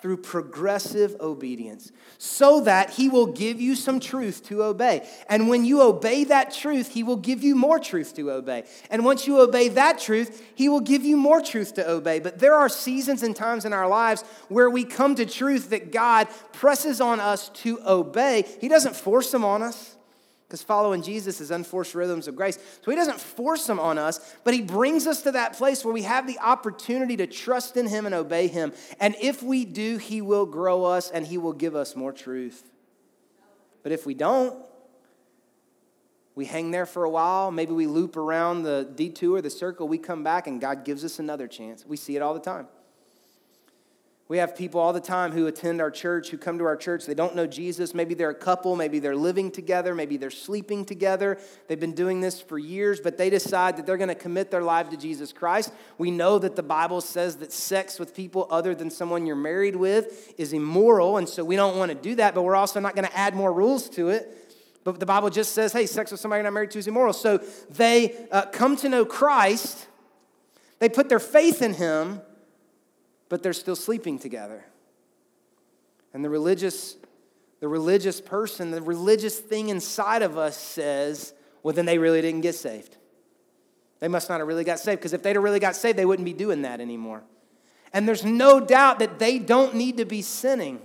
through 0.02 0.18
progressive 0.18 1.16
obedience 1.22 1.92
so 2.18 2.62
that 2.62 2.90
he 2.92 3.10
will 3.10 3.28
give 3.28 3.62
you 3.62 3.76
some 3.76 4.00
truth 4.00 4.44
to 4.44 4.64
obey. 4.64 5.08
And 5.30 5.48
when 5.48 5.66
you 5.66 5.82
obey 5.82 6.26
that 6.26 6.54
truth, 6.54 6.90
he 6.90 7.04
will 7.04 7.18
give 7.18 7.44
you 7.44 7.56
more 7.56 7.80
truth 7.80 8.14
to 8.16 8.32
obey. 8.32 8.66
And 8.90 9.06
once 9.06 9.28
you 9.28 9.40
obey 9.40 9.70
that 9.70 10.00
truth, 10.00 10.46
he 10.56 10.68
will 10.68 10.82
give 10.82 11.06
you 11.06 11.16
more 11.16 11.42
truth 11.42 11.76
to 11.76 11.90
obey. 11.90 12.20
But 12.20 12.40
there 12.40 12.54
are 12.54 12.70
seasons 12.70 13.24
and 13.24 13.36
times 13.36 13.66
in 13.66 13.74
our 13.74 13.88
lives 13.88 14.24
where 14.50 14.70
we 14.70 14.84
come 14.84 15.16
to 15.16 15.26
truth 15.26 15.70
that 15.70 15.92
God 15.92 16.28
presses 16.52 17.00
on 17.00 17.20
us 17.20 17.50
to 17.50 17.80
obey. 17.86 18.46
He 18.60 18.68
doesn't 18.68 18.96
force 18.96 19.32
them 19.32 19.46
on 19.46 19.62
us 19.62 19.96
because 20.48 20.62
following 20.62 21.02
Jesus 21.02 21.42
is 21.42 21.52
unforced 21.52 21.96
rhythms 21.96 22.28
of 22.28 22.36
grace. 22.36 22.60
So 22.82 22.92
he 22.92 22.96
doesn't 22.96 23.20
force 23.20 23.66
them 23.66 23.80
on 23.80 23.98
us, 23.98 24.36
but 24.44 24.54
he 24.54 24.62
brings 24.62 25.08
us 25.08 25.24
to 25.24 25.32
that 25.32 25.54
place 25.54 25.84
where 25.84 25.94
we 25.94 26.04
have 26.04 26.28
the 26.28 26.38
opportunity 26.40 27.18
to 27.18 27.28
trust 27.28 27.76
in 27.78 27.88
him 27.88 28.06
and 28.06 28.14
obey 28.14 28.48
him. 28.48 28.74
And 29.00 29.16
if 29.20 29.42
we 29.42 29.66
do, 29.66 29.98
he 29.98 30.22
will 30.22 30.46
grow 30.46 30.84
us 30.84 31.10
and 31.10 31.26
he 31.26 31.38
will 31.38 31.54
give 31.54 31.76
us 31.76 31.96
more 31.96 32.12
truth. 32.12 32.70
But 33.82 33.92
if 33.92 34.06
we 34.06 34.14
don't, 34.14 34.56
we 36.36 36.46
hang 36.46 36.72
there 36.72 36.86
for 36.86 37.04
a 37.04 37.10
while, 37.10 37.52
maybe 37.52 37.74
we 37.74 37.86
loop 37.86 38.18
around 38.18 38.64
the 38.64 38.90
detour, 38.96 39.42
the 39.42 39.50
circle, 39.50 39.88
we 39.88 40.00
come 40.00 40.24
back, 40.24 40.48
and 40.48 40.60
God 40.60 40.84
gives 40.84 41.06
us 41.06 41.20
another 41.20 41.48
chance. 41.48 41.86
We 41.86 41.98
see 41.98 42.16
it 42.16 42.22
all 42.22 42.34
the 42.34 42.40
time. 42.40 42.68
We 44.34 44.40
have 44.40 44.56
people 44.56 44.82
all 44.82 44.94
the 44.94 45.00
time 45.00 45.32
who 45.32 45.46
attend 45.46 45.80
our 45.80 45.92
church, 45.92 46.30
who 46.30 46.40
come 46.40 46.58
to 46.58 46.66
our 46.66 46.76
church. 46.76 47.06
They 47.06 47.14
don't 47.14 47.36
know 47.36 47.46
Jesus. 47.46 47.94
Maybe 47.94 48.16
they're 48.16 48.32
a 48.32 48.34
couple. 48.34 48.76
Maybe 48.76 48.98
they're 48.98 49.16
living 49.16 49.52
together. 49.52 49.94
Maybe 49.94 50.18
they're 50.18 50.32
sleeping 50.32 50.86
together. 50.86 51.38
They've 51.68 51.80
been 51.80 51.94
doing 51.94 52.20
this 52.20 52.42
for 52.42 52.58
years, 52.58 53.00
but 53.00 53.16
they 53.16 53.30
decide 53.30 53.78
that 53.78 53.86
they're 53.86 53.96
going 53.96 54.08
to 54.08 54.16
commit 54.16 54.50
their 54.50 54.64
life 54.64 54.90
to 54.90 54.98
Jesus 54.98 55.32
Christ. 55.32 55.72
We 56.00 56.10
know 56.10 56.40
that 56.40 56.56
the 56.56 56.64
Bible 56.64 57.00
says 57.00 57.36
that 57.36 57.52
sex 57.52 58.00
with 58.00 58.16
people 58.16 58.48
other 58.50 58.74
than 58.74 58.90
someone 58.90 59.28
you're 59.28 59.36
married 59.36 59.76
with 59.76 60.34
is 60.40 60.52
immoral, 60.52 61.18
and 61.18 61.30
so 61.30 61.44
we 61.46 61.56
don't 61.56 61.78
want 61.78 61.92
to 61.92 61.96
do 61.96 62.16
that, 62.16 62.34
but 62.34 62.42
we're 62.42 62.56
also 62.56 62.80
not 62.80 62.96
going 62.96 63.08
to 63.08 63.16
add 63.16 63.36
more 63.36 63.54
rules 63.54 63.88
to 63.90 64.10
it. 64.10 64.58
But 64.84 65.00
the 65.00 65.06
Bible 65.06 65.30
just 65.30 65.52
says, 65.52 65.74
hey, 65.74 65.86
sex 65.86 66.10
with 66.10 66.20
somebody 66.20 66.40
you're 66.40 66.46
not 66.46 66.54
married 66.54 66.72
to 66.72 66.80
is 66.80 66.88
immoral. 66.88 67.14
So 67.14 67.38
they 67.70 68.26
uh, 68.32 68.48
come 68.48 68.78
to 68.78 68.90
know 68.90 69.06
Christ, 69.06 69.86
they 70.80 70.90
put 70.90 71.08
their 71.08 71.20
faith 71.20 71.62
in 71.62 71.76
Him 71.76 72.24
but 73.30 73.44
they're 73.44 73.54
still 73.54 73.76
sleeping 73.76 74.20
together. 74.20 74.66
And 76.14 76.24
the 76.24 76.30
religious, 76.30 76.96
the 77.60 77.68
religious 77.68 78.22
person, 78.22 78.72
the 78.72 78.82
religious 78.82 79.40
thing 79.40 79.70
inside 79.70 80.22
of 80.22 80.38
us 80.38 80.58
says, 80.58 81.34
well, 81.64 81.74
then 81.74 81.86
they 81.86 81.98
really 81.98 82.22
didn't 82.22 82.42
get 82.42 82.56
saved. 82.56 82.98
They 84.00 84.08
must 84.08 84.30
not 84.30 84.40
have 84.40 84.48
really 84.48 84.66
got 84.66 84.80
saved, 84.80 85.00
because 85.00 85.14
if 85.14 85.24
they'd 85.24 85.36
have 85.36 85.44
really 85.44 85.60
got 85.60 85.76
saved, 85.76 85.98
they 85.98 86.06
wouldn't 86.06 86.26
be 86.26 86.34
doing 86.34 86.64
that 86.64 86.82
anymore. 86.82 87.24
And 87.94 88.08
there's 88.08 88.26
no 88.26 88.60
doubt 88.60 89.00
that 89.00 89.18
they 89.18 89.40
don't 89.40 89.76
need 89.76 89.98
to 89.98 90.06
be 90.06 90.22
sinning. 90.22 90.82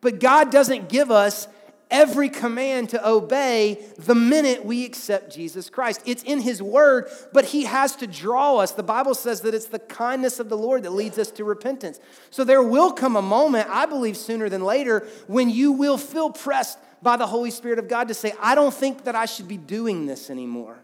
But 0.00 0.20
God 0.20 0.50
doesn't 0.50 0.88
give 0.88 1.10
us 1.10 1.48
every 1.90 2.28
command 2.28 2.90
to 2.90 3.08
obey 3.08 3.84
the 3.98 4.14
minute 4.14 4.64
we 4.64 4.84
accept 4.84 5.34
Jesus 5.34 5.70
Christ. 5.70 6.02
It's 6.04 6.22
in 6.22 6.40
His 6.40 6.62
Word, 6.62 7.08
but 7.32 7.46
He 7.46 7.64
has 7.64 7.96
to 7.96 8.06
draw 8.06 8.58
us. 8.58 8.72
The 8.72 8.82
Bible 8.82 9.14
says 9.14 9.42
that 9.42 9.54
it's 9.54 9.66
the 9.66 9.78
kindness 9.78 10.40
of 10.40 10.48
the 10.48 10.56
Lord 10.56 10.82
that 10.82 10.90
leads 10.90 11.18
us 11.18 11.30
to 11.32 11.44
repentance. 11.44 12.00
So 12.30 12.44
there 12.44 12.62
will 12.62 12.92
come 12.92 13.16
a 13.16 13.22
moment, 13.22 13.68
I 13.70 13.86
believe 13.86 14.16
sooner 14.16 14.48
than 14.48 14.64
later, 14.64 15.06
when 15.26 15.50
you 15.50 15.72
will 15.72 15.98
feel 15.98 16.30
pressed 16.30 16.78
by 17.02 17.16
the 17.16 17.26
Holy 17.26 17.50
Spirit 17.50 17.78
of 17.78 17.88
God 17.88 18.08
to 18.08 18.14
say, 18.14 18.32
I 18.40 18.54
don't 18.54 18.74
think 18.74 19.04
that 19.04 19.14
I 19.14 19.26
should 19.26 19.48
be 19.48 19.56
doing 19.56 20.06
this 20.06 20.30
anymore. 20.30 20.78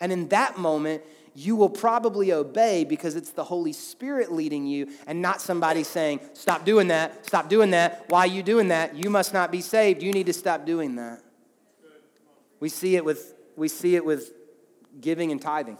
And 0.00 0.12
in 0.12 0.28
that 0.28 0.58
moment, 0.58 1.02
you 1.40 1.56
will 1.56 1.70
probably 1.70 2.32
obey 2.32 2.84
because 2.84 3.16
it's 3.16 3.30
the 3.30 3.44
Holy 3.44 3.72
Spirit 3.72 4.30
leading 4.30 4.66
you 4.66 4.88
and 5.06 5.22
not 5.22 5.40
somebody 5.40 5.82
saying, 5.82 6.20
Stop 6.34 6.66
doing 6.66 6.88
that, 6.88 7.26
stop 7.26 7.48
doing 7.48 7.70
that. 7.70 8.04
Why 8.08 8.20
are 8.20 8.26
you 8.26 8.42
doing 8.42 8.68
that? 8.68 8.94
You 8.94 9.08
must 9.08 9.32
not 9.32 9.50
be 9.50 9.62
saved. 9.62 10.02
You 10.02 10.12
need 10.12 10.26
to 10.26 10.34
stop 10.34 10.66
doing 10.66 10.96
that. 10.96 11.22
We 12.60 12.68
see 12.68 12.96
it 12.96 13.04
with, 13.04 13.34
we 13.56 13.68
see 13.68 13.96
it 13.96 14.04
with 14.04 14.32
giving 15.00 15.32
and 15.32 15.40
tithing. 15.40 15.78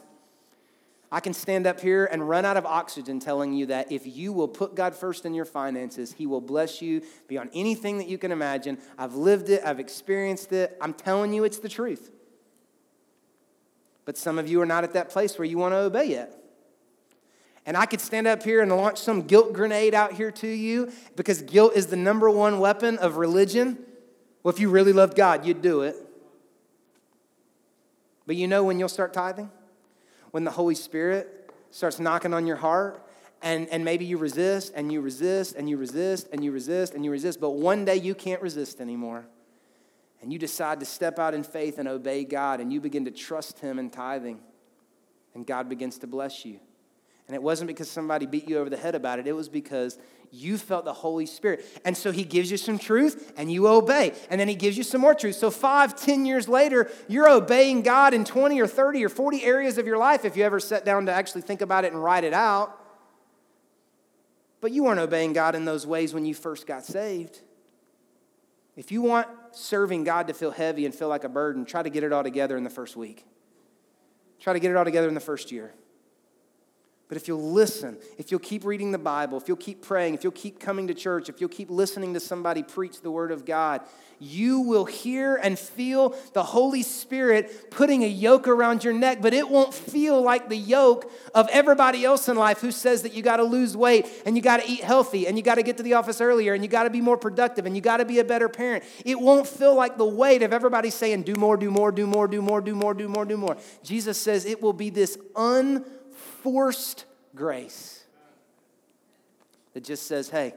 I 1.13 1.21
can 1.21 1.35
stand 1.35 1.67
up 1.67 1.81
here 1.81 2.07
and 2.07 2.27
run 2.27 2.47
out 2.47 2.57
of 2.57 2.65
oxygen 2.65 3.21
telling 3.21 3.53
you 3.53 3.67
that 3.67 3.93
if 3.93 4.07
you 4.07 4.33
will 4.33 4.49
put 4.49 4.75
God 4.75 4.95
first 4.95 5.27
in 5.27 5.35
your 5.35 5.45
finances, 5.45 6.13
He 6.13 6.27
will 6.27 6.41
bless 6.41 6.81
you 6.81 7.03
beyond 7.29 7.51
anything 7.53 7.99
that 7.99 8.09
you 8.09 8.17
can 8.17 8.33
imagine. 8.33 8.79
I've 8.97 9.15
lived 9.15 9.51
it, 9.51 9.61
I've 9.65 9.81
experienced 9.81 10.53
it. 10.53 10.79
I'm 10.81 10.95
telling 10.95 11.35
you, 11.35 11.45
it's 11.45 11.59
the 11.59 11.69
truth. 11.69 12.11
But 14.11 14.19
some 14.19 14.41
of 14.41 14.49
you 14.49 14.61
are 14.61 14.67
not 14.67 14.83
at 14.83 14.95
that 14.95 15.09
place 15.09 15.39
where 15.39 15.45
you 15.45 15.57
want 15.57 15.73
to 15.73 15.77
obey 15.77 16.07
yet. 16.07 16.37
And 17.65 17.77
I 17.77 17.87
could 17.87 18.01
stand 18.01 18.27
up 18.27 18.43
here 18.43 18.61
and 18.61 18.69
launch 18.73 18.99
some 18.99 19.23
guilt 19.23 19.53
grenade 19.53 19.95
out 19.95 20.15
here 20.15 20.33
to 20.33 20.49
you 20.49 20.91
because 21.15 21.43
guilt 21.43 21.75
is 21.77 21.87
the 21.87 21.97
number 21.97 22.29
one 22.29 22.59
weapon 22.59 22.99
of 22.99 23.19
religion. 23.19 23.79
Well, 24.43 24.53
if 24.53 24.59
you 24.59 24.69
really 24.69 24.93
loved 24.93 25.15
God, 25.17 25.47
you'd 25.47 25.63
do 25.63 25.83
it. 25.83 25.95
But 28.27 28.35
you 28.35 28.49
know 28.49 28.65
when 28.65 28.81
you'll 28.81 28.89
start 28.89 29.13
tithing? 29.13 29.49
When 30.33 30.43
the 30.43 30.51
Holy 30.51 30.75
Spirit 30.75 31.49
starts 31.71 32.01
knocking 32.01 32.35
on 32.35 32.49
your 32.49 32.57
heart 32.57 33.07
and, 33.43 33.69
and 33.69 33.85
maybe 33.85 34.07
you 34.07 34.19
resist 34.19 34.73
and 34.75 34.91
you 34.91 35.01
resist 35.01 35.55
and 35.55 35.71
you 35.71 35.77
resist 35.77 36.27
and 36.33 36.45
you 36.45 36.51
resist 36.51 36.95
and 36.95 37.05
you 37.05 37.13
resist, 37.13 37.41
but 37.41 37.51
one 37.51 37.85
day 37.85 37.95
you 37.95 38.17
can't 38.17 38.43
resist 38.43 38.81
anymore 38.81 39.25
and 40.23 40.33
you 40.33 40.39
decide 40.39 40.81
to 40.81 40.87
step 40.87 41.19
out 41.19 41.35
in 41.35 41.43
faith 41.43 41.79
and 41.79 41.89
obey 41.89 42.25
God, 42.25 42.61
and 42.61 42.73
you 42.73 42.81
begin 42.81 43.05
to 43.07 43.11
trust 43.11 43.59
Him 43.61 43.79
in 43.79 43.91
tithing, 43.91 44.41
and 45.35 45.47
God 45.47 45.69
begins 45.69 45.99
to 45.99 46.07
bless 46.07 46.45
you. 46.45 46.61
And 47.31 47.37
it 47.37 47.43
wasn't 47.43 47.69
because 47.69 47.89
somebody 47.89 48.27
beat 48.27 48.49
you 48.49 48.59
over 48.59 48.69
the 48.69 48.77
head 48.77 48.97
about 48.97 49.21
it, 49.21 49.27
it 49.29 49.37
was 49.37 49.49
because 49.49 49.99
you 50.33 50.59
felt 50.59 50.85
the 50.85 50.93
Holy 50.93 51.27
Spirit. 51.27 51.65
And 51.85 51.97
so 51.97 52.11
he 52.11 52.25
gives 52.25 52.51
you 52.51 52.57
some 52.57 52.77
truth 52.77 53.33
and 53.37 53.51
you 53.51 53.69
obey. 53.69 54.15
And 54.31 54.41
then 54.41 54.49
he 54.49 54.57
gives 54.57 54.77
you 54.77 54.83
some 54.83 55.01
more 55.01 55.15
truth. 55.15 55.37
So 55.37 55.51
five, 55.51 55.95
ten 55.95 56.27
years 56.27 56.49
later, 56.49 56.91
you're 57.09 57.31
obeying 57.31 57.83
God 57.83 58.15
in 58.15 58.25
20 58.25 58.61
or 58.61 58.67
30 58.67 59.05
or 59.05 59.09
40 59.09 59.45
areas 59.45 59.79
of 59.79 59.87
your 59.87 59.97
life 59.99 60.25
if 60.25 60.37
you 60.37 60.43
ever 60.43 60.59
sat 60.59 60.85
down 60.85 61.07
to 61.07 61.13
actually 61.13 61.43
think 61.43 61.61
about 61.61 61.85
it 61.85 61.93
and 61.93 62.03
write 62.03 62.25
it 62.25 62.33
out. 62.33 62.77
But 64.61 64.73
you 64.73 64.85
weren't 64.85 65.01
obeying 65.01 65.33
God 65.33 65.55
in 65.55 65.65
those 65.65 65.87
ways 65.87 66.13
when 66.13 66.25
you 66.27 66.35
first 66.35 66.67
got 66.67 66.85
saved. 66.85 67.41
If 68.81 68.91
you 68.91 69.03
want 69.03 69.29
serving 69.53 70.05
God 70.05 70.29
to 70.29 70.33
feel 70.33 70.53
heavy 70.53 70.87
and 70.87 70.95
feel 70.95 71.09
like 71.09 71.25
a 71.25 71.29
burden, 71.29 71.67
try 71.67 71.83
to 71.83 71.91
get 71.91 72.03
it 72.03 72.15
all 72.15 72.23
together 72.23 72.57
in 72.57 72.65
the 72.65 72.71
first 72.71 72.97
week. 72.97 73.27
Try 74.39 74.55
to 74.55 74.59
get 74.59 74.71
it 74.71 74.77
all 74.79 74.87
together 74.87 75.07
in 75.07 75.13
the 75.13 75.21
first 75.21 75.53
year. 75.53 75.75
But 77.11 77.17
if 77.17 77.27
you'll 77.27 77.51
listen, 77.51 77.99
if 78.19 78.31
you'll 78.31 78.39
keep 78.39 78.65
reading 78.65 78.93
the 78.93 78.99
Bible, 78.99 79.37
if 79.37 79.49
you'll 79.49 79.57
keep 79.57 79.83
praying, 79.83 80.15
if 80.15 80.23
you'll 80.23 80.31
keep 80.31 80.61
coming 80.61 80.87
to 80.87 80.95
church, 80.95 81.29
if 81.29 81.41
you'll 81.41 81.51
keep 81.51 81.69
listening 81.69 82.15
to 82.15 82.21
somebody 82.21 82.63
preach 82.63 83.03
the 83.03 83.11
Word 83.11 83.33
of 83.33 83.45
God, 83.45 83.81
you 84.21 84.61
will 84.61 84.85
hear 84.85 85.35
and 85.35 85.59
feel 85.59 86.15
the 86.35 86.45
Holy 86.45 86.85
Spirit 86.85 87.71
putting 87.73 88.05
a 88.05 88.07
yoke 88.07 88.47
around 88.47 88.85
your 88.85 88.93
neck, 88.93 89.19
but 89.21 89.35
it 89.35 89.49
won't 89.49 89.75
feel 89.75 90.23
like 90.23 90.49
the 90.49 90.57
yoke 90.57 91.11
of 91.35 91.49
everybody 91.49 92.05
else 92.05 92.29
in 92.29 92.37
life 92.37 92.61
who 92.61 92.71
says 92.71 93.03
that 93.03 93.13
you 93.13 93.25
got 93.25 93.39
to 93.39 93.43
lose 93.43 93.77
weight 93.77 94.07
and 94.25 94.37
you 94.37 94.43
got 94.43 94.63
to 94.63 94.71
eat 94.71 94.85
healthy 94.85 95.27
and 95.27 95.37
you 95.37 95.43
got 95.43 95.57
to 95.57 95.65
get 95.65 95.79
to 95.79 95.83
the 95.83 95.95
office 95.95 96.21
earlier 96.21 96.55
and 96.55 96.63
you 96.63 96.69
got 96.69 96.85
to 96.85 96.91
be 96.91 97.01
more 97.01 97.17
productive 97.17 97.67
and 97.67 97.75
you 97.75 97.83
got 97.83 97.97
to 97.97 98.05
be 98.05 98.21
a 98.21 98.25
better 98.25 98.49
parent. 98.49 98.85
It 99.05 99.19
won't 99.19 99.49
feel 99.49 99.75
like 99.75 99.99
the 99.99 100.07
weight 100.07 100.45
of 100.45 100.53
everybody 100.53 100.91
saying, 100.91 101.25
do 101.25 101.35
more, 101.35 101.57
do 101.57 101.73
more, 101.73 101.91
do 101.91 102.07
more, 102.07 102.29
do 102.29 102.41
more, 102.41 102.61
do 102.61 102.77
more, 102.77 102.95
do 102.95 103.09
more, 103.09 103.25
do 103.25 103.37
more. 103.37 103.57
Jesus 103.83 104.17
says 104.17 104.45
it 104.45 104.63
will 104.63 104.75
be 104.75 104.91
this 104.91 105.19
un 105.35 105.85
forced 106.43 107.05
grace 107.35 108.05
that 109.75 109.85
just 109.85 110.07
says, 110.07 110.29
hey, 110.29 110.55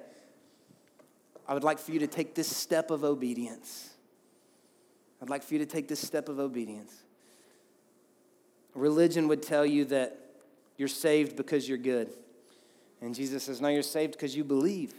I 1.47 1.53
would 1.53 1.63
like 1.63 1.79
for 1.79 1.91
you 1.91 1.99
to 1.99 2.07
take 2.07 2.35
this 2.35 2.53
step 2.53 2.91
of 2.91 3.03
obedience. 3.03 3.89
I'd 5.21 5.29
like 5.29 5.43
for 5.43 5.53
you 5.53 5.59
to 5.59 5.65
take 5.65 5.87
this 5.87 5.99
step 5.99 6.29
of 6.29 6.39
obedience. 6.39 6.93
Religion 8.75 9.27
would 9.27 9.43
tell 9.43 9.65
you 9.65 9.85
that 9.85 10.17
you're 10.77 10.87
saved 10.87 11.35
because 11.35 11.69
you're 11.69 11.77
good. 11.77 12.09
And 13.01 13.13
Jesus 13.13 13.43
says, 13.43 13.61
No, 13.61 13.67
you're 13.67 13.83
saved 13.83 14.13
because 14.13 14.35
you 14.35 14.43
believe. 14.43 14.93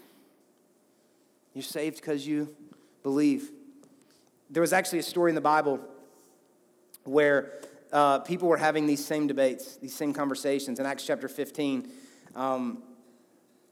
You're 1.55 1.63
saved 1.63 1.97
because 1.97 2.27
you 2.27 2.55
believe. 3.03 3.51
There 4.51 4.61
was 4.61 4.73
actually 4.73 5.01
a 5.01 5.05
story 5.05 5.31
in 5.31 5.35
the 5.35 5.41
Bible 5.41 5.81
where 7.05 7.61
uh, 7.95 8.19
people 8.19 8.49
were 8.49 8.57
having 8.57 8.87
these 8.87 9.03
same 9.03 9.29
debates, 9.29 9.77
these 9.77 9.95
same 9.95 10.13
conversations. 10.13 10.81
In 10.81 10.85
Acts 10.85 11.07
chapter 11.07 11.29
15, 11.29 11.89
um, 12.35 12.83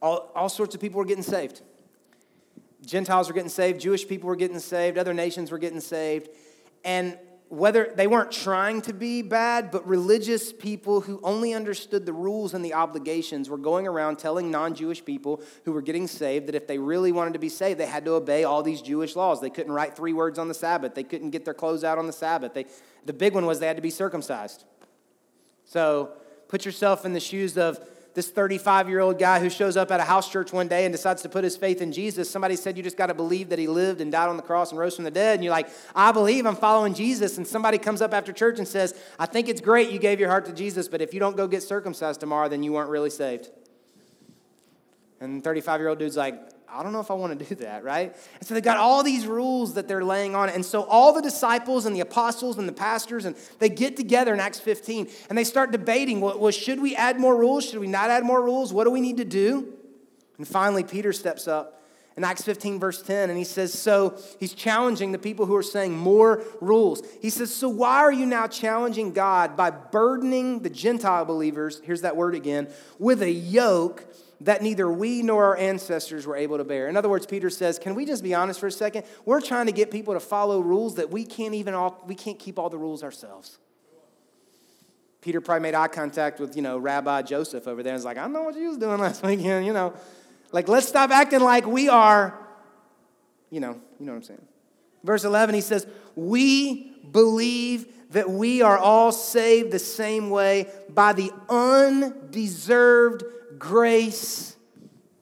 all, 0.01 0.31
all 0.37 0.49
sorts 0.49 0.77
of 0.77 0.81
people 0.81 0.99
were 0.99 1.05
getting 1.05 1.25
saved. 1.25 1.61
Gentiles 2.87 3.27
were 3.29 3.35
getting 3.35 3.49
saved, 3.49 3.81
Jewish 3.81 4.07
people 4.07 4.29
were 4.29 4.37
getting 4.37 4.61
saved, 4.61 4.97
other 4.97 5.13
nations 5.13 5.51
were 5.51 5.59
getting 5.59 5.81
saved. 5.81 6.29
And 6.85 7.19
whether 7.53 7.93
they 7.95 8.07
weren't 8.07 8.33
trying 8.33 8.81
to 8.81 8.95
be 8.95 9.21
bad, 9.21 9.71
but 9.71 9.87
religious 9.87 10.55
people 10.55 11.03
who 11.03 11.21
only 11.23 11.53
understood 11.53 12.07
the 12.07 12.13
rules 12.13 12.55
and 12.55 12.65
the 12.65 12.73
obligations 12.73 13.51
were 13.51 13.59
going 13.59 13.87
around 13.87 14.19
telling 14.19 14.51
non 14.51 14.75
Jewish 14.75 15.05
people 15.05 15.43
who 15.67 15.73
were 15.73 15.83
getting 15.83 16.07
saved 16.07 16.47
that 16.47 16.55
if 16.55 16.67
they 16.67 16.79
really 16.79 17.13
wanted 17.13 17.35
to 17.35 17.39
be 17.39 17.51
saved, 17.51 17.79
they 17.79 17.85
had 17.85 18.07
to 18.07 18.13
obey 18.13 18.45
all 18.45 18.63
these 18.63 18.81
Jewish 18.81 19.17
laws. 19.17 19.43
They 19.43 19.51
couldn't 19.51 19.73
write 19.73 19.95
three 19.95 20.15
words 20.15 20.39
on 20.39 20.49
the 20.49 20.55
Sabbath, 20.55 20.95
they 20.95 21.05
couldn't 21.05 21.29
get 21.29 21.45
their 21.45 21.53
clothes 21.53 21.85
out 21.85 21.99
on 21.99 22.07
the 22.07 22.13
Sabbath. 22.15 22.55
They, 22.55 22.65
the 23.05 23.13
big 23.13 23.35
one 23.35 23.45
was 23.45 23.61
they 23.61 23.67
had 23.67 23.77
to 23.77 23.83
be 23.83 23.91
circumcised. 23.91 24.65
So 25.67 26.13
put 26.49 26.65
yourself 26.65 27.05
in 27.05 27.13
the 27.13 27.21
shoes 27.21 27.59
of 27.59 27.87
this 28.15 28.29
35 28.29 28.89
year 28.89 29.01
old 29.01 29.19
guy 29.19 29.41
who 29.41 29.49
shows 29.49 29.77
up 29.77 29.91
at 29.91 30.01
a 30.01 30.05
house 30.05 30.31
church 30.31 30.53
one 30.53 30.69
day 30.69 30.85
and 30.85 30.93
decides 30.93 31.23
to 31.23 31.29
put 31.29 31.45
his 31.45 31.57
faith 31.57 31.81
in 31.81 31.93
Jesus. 31.93 32.31
Somebody 32.31 32.57
said, 32.57 32.77
You 32.77 32.83
just 32.83 32.97
got 32.97 33.07
to 33.07 33.15
believe 33.15 33.49
that 33.49 33.59
he 33.59 33.67
lived 33.67 34.01
and 34.01 34.13
died 34.13 34.29
on 34.29 34.37
the 34.37 34.43
cross 34.43 34.71
and 34.71 34.79
rose 34.79 34.97
from 34.97 35.05
the 35.05 35.11
dead. 35.11 35.35
And 35.35 35.45
you're 35.45 35.53
like, 35.53 35.69
I 35.95 36.13
believe 36.13 36.45
I'm 36.47 36.57
following 36.57 36.95
Jesus. 36.95 37.39
And 37.39 37.47
somebody 37.47 37.79
comes 37.79 38.03
up 38.03 38.13
after 38.13 38.33
church 38.33 38.59
and 38.59 38.69
says, 38.69 38.95
I 39.19 39.27
think 39.27 39.49
it's 39.49 39.61
great 39.61 39.91
you 39.91 39.99
gave 39.99 40.21
your 40.21 40.29
heart 40.29 40.45
to 40.47 40.53
Jesus, 40.53 40.89
but 40.89 41.01
if 41.01 41.15
you 41.15 41.21
don't 41.21 41.37
go 41.37 41.47
get 41.47 41.63
circumcised 41.63 42.21
tomorrow, 42.21 42.49
then 42.49 42.63
you 42.63 42.73
weren't 42.73 42.91
really 42.91 43.11
saved. 43.11 43.51
And 45.21 45.43
35 45.43 45.81
year 45.81 45.89
old 45.89 45.99
dude's 45.99 46.17
like, 46.17 46.52
I 46.75 46.83
don't 46.83 46.93
know 46.93 47.01
if 47.01 47.11
I 47.11 47.15
want 47.15 47.39
to 47.39 47.45
do 47.45 47.55
that, 47.57 47.85
right? 47.85 48.17
And 48.39 48.47
so 48.49 48.55
they 48.55 48.61
got 48.61 48.79
all 48.79 49.03
these 49.03 49.27
rules 49.27 49.75
that 49.75 49.89
they're 49.89 50.05
laying 50.05 50.35
on. 50.35 50.49
And 50.49 50.65
so 50.65 50.85
all 50.85 51.13
the 51.13 51.21
disciples 51.21 51.85
and 51.85 51.95
the 51.95 52.01
apostles 52.01 52.57
and 52.57 52.67
the 52.67 52.73
pastors, 52.73 53.27
and 53.27 53.37
they 53.59 53.69
get 53.69 53.97
together 53.97 54.33
in 54.33 54.41
Acts 54.41 54.59
15 54.59 55.09
and 55.29 55.37
they 55.37 55.45
start 55.45 55.71
debating, 55.71 56.21
well, 56.21 56.39
well, 56.39 56.51
should 56.51 56.81
we 56.81 56.97
add 56.97 57.21
more 57.21 57.37
rules? 57.37 57.69
Should 57.69 57.81
we 57.81 57.89
not 57.89 58.11
add 58.11 58.25
more 58.25 58.43
rules? 58.43 58.73
What 58.73 58.85
do 58.85 58.91
we 58.91 59.01
need 59.01 59.19
to 59.19 59.25
do? 59.25 59.75
And 60.39 60.49
finally, 60.49 60.83
Peter 60.83 61.13
steps 61.13 61.47
up 61.47 61.83
in 62.17 62.25
Acts 62.25 62.43
15, 62.43 62.79
verse 62.79 63.03
10, 63.03 63.31
and 63.31 63.39
he 63.39 63.45
says, 63.45 63.73
So 63.73 64.19
he's 64.39 64.55
challenging 64.55 65.13
the 65.13 65.19
people 65.19 65.47
who 65.47 65.57
are 65.57 65.63
saying 65.63 65.97
more 65.97 66.43
rules. 66.61 67.03
He 67.21 67.31
says, 67.31 67.55
So 67.55 67.69
why 67.69 67.99
are 67.99 68.13
you 68.13 68.27
now 68.27 68.47
challenging 68.47 69.13
God 69.13 69.57
by 69.57 69.71
burdening 69.71 70.61
the 70.61 70.71
Gentile 70.71 71.25
believers, 71.25 71.81
here's 71.85 72.03
that 72.03 72.17
word 72.17 72.35
again, 72.35 72.69
with 72.99 73.23
a 73.23 73.31
yoke 73.31 74.05
that 74.45 74.63
neither 74.63 74.91
we 74.91 75.23
nor 75.23 75.45
our 75.45 75.57
ancestors 75.57 76.27
were 76.27 76.37
able 76.37 76.59
to 76.59 76.65
bear. 76.65 76.89
In 76.89 76.97
other 76.97 77.09
words, 77.09 77.27
Peter 77.27 77.51
says, 77.51 77.79
can 77.79 77.95
we 77.95 78.05
just 78.05 78.23
be 78.23 78.35
honest 78.35 78.59
for 78.59 78.67
a 78.67 78.73
second? 78.73 79.05
We're 79.25 79.41
trying 79.41 79.67
to 79.67 79.73
get 79.73 79.91
people 79.91 80.15
to 80.15 80.21
follow 80.21 80.61
rules 80.61 80.97
that 80.97 81.11
we 81.11 81.25
can't 81.25 81.55
even 81.55 81.75
all, 81.75 82.03
we 82.07 82.15
can't 82.15 82.39
keep 82.39 82.59
all 82.59 82.69
the 82.69 82.79
rules 82.79 83.03
ourselves. 83.03 83.59
Peter 85.21 85.41
probably 85.41 85.63
made 85.63 85.75
eye 85.75 85.87
contact 85.87 86.41
with, 86.41 86.57
you 86.57 86.63
know, 86.63 86.79
Rabbi 86.79 87.23
Joseph 87.23 87.69
over 87.69 87.83
there 87.83 87.93
and 87.93 87.99
was 87.99 88.05
like, 88.05 88.19
I 88.19 88.27
know 88.27 88.43
what 88.43 88.57
you 88.57 88.69
was 88.69 88.79
doing 88.79 88.99
last 88.99 89.23
weekend, 89.27 89.65
you 89.65 89.73
know. 89.73 89.95
Like, 90.51 90.69
let's 90.69 90.89
stop 90.89 91.11
acting 91.11 91.41
like 91.41 91.65
we 91.65 91.89
are, 91.89 92.37
you 93.51 93.61
know, 93.61 93.81
you 94.01 94.07
know 94.07 94.13
what 94.13 94.19
I'm 94.19 94.25
saying. 94.25 94.47
Verse 95.05 95.25
11, 95.25 95.55
he 95.55 95.61
says, 95.61 95.87
We 96.17 96.97
believe 97.11 97.87
that 98.11 98.29
we 98.29 98.61
are 98.63 98.77
all 98.77 99.13
saved 99.13 99.71
the 99.73 99.79
same 99.79 100.31
way 100.31 100.69
by 100.91 101.13
the 101.13 101.31
undeserved 101.49 103.23
grace 103.63 104.57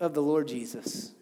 of 0.00 0.14
the 0.14 0.22
Lord 0.22 0.48
Jesus. 0.48 1.12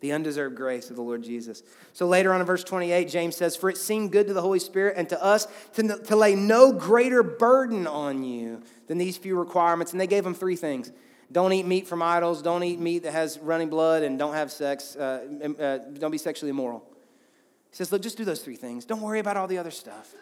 The 0.00 0.12
undeserved 0.12 0.56
grace 0.56 0.88
of 0.88 0.96
the 0.96 1.02
Lord 1.02 1.22
Jesus. 1.22 1.62
So 1.92 2.06
later 2.06 2.32
on 2.32 2.40
in 2.40 2.46
verse 2.46 2.64
28, 2.64 3.10
James 3.10 3.36
says, 3.36 3.56
For 3.56 3.68
it 3.68 3.76
seemed 3.76 4.10
good 4.10 4.26
to 4.28 4.32
the 4.32 4.40
Holy 4.40 4.58
Spirit 4.58 4.94
and 4.96 5.06
to 5.10 5.22
us 5.22 5.46
to, 5.74 5.98
to 6.04 6.16
lay 6.16 6.34
no 6.34 6.72
greater 6.72 7.22
burden 7.22 7.86
on 7.86 8.24
you 8.24 8.62
than 8.86 8.96
these 8.96 9.18
few 9.18 9.38
requirements. 9.38 9.92
And 9.92 10.00
they 10.00 10.06
gave 10.06 10.24
him 10.24 10.32
three 10.34 10.56
things 10.56 10.90
don't 11.30 11.52
eat 11.52 11.66
meat 11.66 11.86
from 11.86 12.02
idols, 12.02 12.40
don't 12.40 12.64
eat 12.64 12.80
meat 12.80 13.02
that 13.02 13.12
has 13.12 13.38
running 13.38 13.68
blood, 13.68 14.02
and 14.02 14.18
don't 14.18 14.34
have 14.34 14.50
sex, 14.50 14.96
uh, 14.96 15.24
uh, 15.60 15.78
don't 15.98 16.10
be 16.10 16.18
sexually 16.18 16.50
immoral. 16.50 16.82
He 17.68 17.76
says, 17.76 17.92
Look, 17.92 18.00
just 18.00 18.16
do 18.16 18.24
those 18.24 18.40
three 18.40 18.56
things. 18.56 18.86
Don't 18.86 19.02
worry 19.02 19.20
about 19.20 19.36
all 19.36 19.46
the 19.46 19.58
other 19.58 19.70
stuff. 19.70 20.14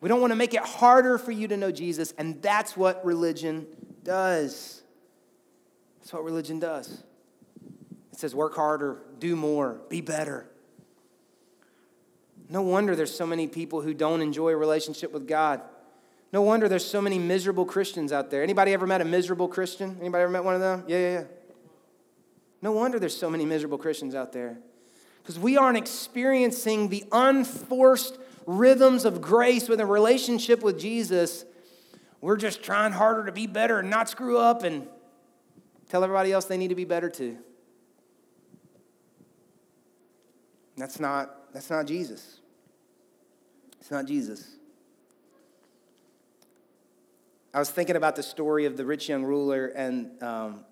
We 0.00 0.08
don't 0.08 0.20
want 0.20 0.30
to 0.30 0.36
make 0.36 0.54
it 0.54 0.62
harder 0.62 1.18
for 1.18 1.32
you 1.32 1.48
to 1.48 1.56
know 1.56 1.72
Jesus, 1.72 2.12
and 2.18 2.40
that's 2.40 2.76
what 2.76 3.04
religion 3.04 3.66
does. 4.04 4.82
That's 6.00 6.12
what 6.12 6.24
religion 6.24 6.58
does. 6.60 7.02
It 8.12 8.18
says, 8.18 8.34
work 8.34 8.54
harder, 8.54 8.98
do 9.18 9.34
more, 9.34 9.80
be 9.88 10.00
better. 10.00 10.46
No 12.48 12.62
wonder 12.62 12.96
there's 12.96 13.14
so 13.14 13.26
many 13.26 13.46
people 13.46 13.82
who 13.82 13.92
don't 13.92 14.22
enjoy 14.22 14.50
a 14.50 14.56
relationship 14.56 15.12
with 15.12 15.26
God. 15.26 15.60
No 16.32 16.42
wonder 16.42 16.68
there's 16.68 16.84
so 16.84 17.00
many 17.00 17.18
miserable 17.18 17.64
Christians 17.64 18.12
out 18.12 18.30
there. 18.30 18.42
Anybody 18.42 18.72
ever 18.72 18.86
met 18.86 19.00
a 19.00 19.04
miserable 19.04 19.48
Christian? 19.48 19.96
Anybody 20.00 20.22
ever 20.22 20.32
met 20.32 20.44
one 20.44 20.54
of 20.54 20.60
them? 20.60 20.84
Yeah, 20.86 20.98
yeah, 20.98 21.12
yeah. 21.12 21.24
No 22.60 22.72
wonder 22.72 22.98
there's 22.98 23.16
so 23.16 23.30
many 23.30 23.44
miserable 23.44 23.78
Christians 23.78 24.14
out 24.14 24.32
there. 24.32 24.58
Because 25.22 25.38
we 25.38 25.56
aren't 25.56 25.78
experiencing 25.78 26.88
the 26.88 27.04
unforced 27.12 28.18
rhythms 28.48 29.04
of 29.04 29.20
grace 29.20 29.68
with 29.68 29.78
a 29.78 29.84
relationship 29.84 30.62
with 30.62 30.80
Jesus, 30.80 31.44
we're 32.22 32.38
just 32.38 32.62
trying 32.62 32.92
harder 32.92 33.26
to 33.26 33.32
be 33.32 33.46
better 33.46 33.80
and 33.80 33.90
not 33.90 34.08
screw 34.08 34.38
up 34.38 34.62
and 34.62 34.88
tell 35.90 36.02
everybody 36.02 36.32
else 36.32 36.46
they 36.46 36.56
need 36.56 36.68
to 36.68 36.74
be 36.74 36.86
better 36.86 37.10
too. 37.10 37.36
That's 40.78 40.98
not, 40.98 41.52
that's 41.52 41.68
not 41.68 41.86
Jesus. 41.86 42.40
It's 43.80 43.90
not 43.90 44.06
Jesus. 44.06 44.56
I 47.52 47.58
was 47.58 47.68
thinking 47.68 47.96
about 47.96 48.16
the 48.16 48.22
story 48.22 48.64
of 48.64 48.78
the 48.78 48.86
rich 48.86 49.10
young 49.10 49.24
ruler 49.24 49.66
and 49.66 50.22
um, 50.22 50.64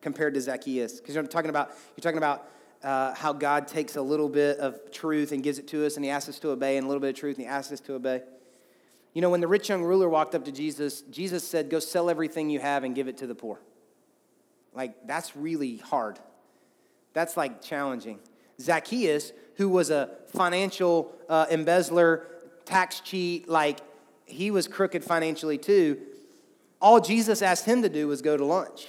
compared 0.00 0.34
to 0.34 0.40
Zacchaeus, 0.40 0.98
because 0.98 1.14
you're 1.14 1.24
talking 1.24 1.50
about 1.50 1.70
you're 1.96 2.02
talking 2.02 2.18
about 2.18 2.48
uh, 2.82 3.14
how 3.14 3.32
God 3.32 3.68
takes 3.68 3.96
a 3.96 4.02
little 4.02 4.28
bit 4.28 4.58
of 4.58 4.90
truth 4.90 5.32
and 5.32 5.42
gives 5.42 5.58
it 5.58 5.68
to 5.68 5.86
us, 5.86 5.96
and 5.96 6.04
He 6.04 6.10
asks 6.10 6.28
us 6.28 6.38
to 6.40 6.50
obey, 6.50 6.76
and 6.76 6.84
a 6.84 6.88
little 6.88 7.00
bit 7.00 7.10
of 7.10 7.16
truth, 7.16 7.36
and 7.36 7.46
He 7.46 7.50
asks 7.50 7.72
us 7.72 7.80
to 7.80 7.94
obey. 7.94 8.22
You 9.14 9.20
know, 9.20 9.30
when 9.30 9.40
the 9.40 9.48
rich 9.48 9.68
young 9.68 9.82
ruler 9.82 10.08
walked 10.08 10.34
up 10.34 10.44
to 10.46 10.52
Jesus, 10.52 11.02
Jesus 11.02 11.46
said, 11.46 11.68
Go 11.68 11.78
sell 11.78 12.08
everything 12.08 12.48
you 12.50 12.60
have 12.60 12.84
and 12.84 12.94
give 12.94 13.08
it 13.08 13.18
to 13.18 13.26
the 13.26 13.34
poor. 13.34 13.60
Like, 14.74 15.06
that's 15.06 15.36
really 15.36 15.76
hard. 15.76 16.18
That's 17.12 17.36
like 17.36 17.60
challenging. 17.60 18.20
Zacchaeus, 18.58 19.32
who 19.56 19.68
was 19.68 19.90
a 19.90 20.10
financial 20.28 21.14
uh, 21.28 21.46
embezzler, 21.50 22.26
tax 22.64 23.00
cheat, 23.00 23.48
like, 23.48 23.80
he 24.24 24.50
was 24.50 24.66
crooked 24.66 25.04
financially 25.04 25.58
too. 25.58 25.98
all 26.80 27.00
Jesus 27.00 27.42
asked 27.42 27.66
him 27.66 27.82
to 27.82 27.88
do 27.88 28.08
was 28.08 28.22
go 28.22 28.36
to 28.36 28.44
lunch. 28.44 28.86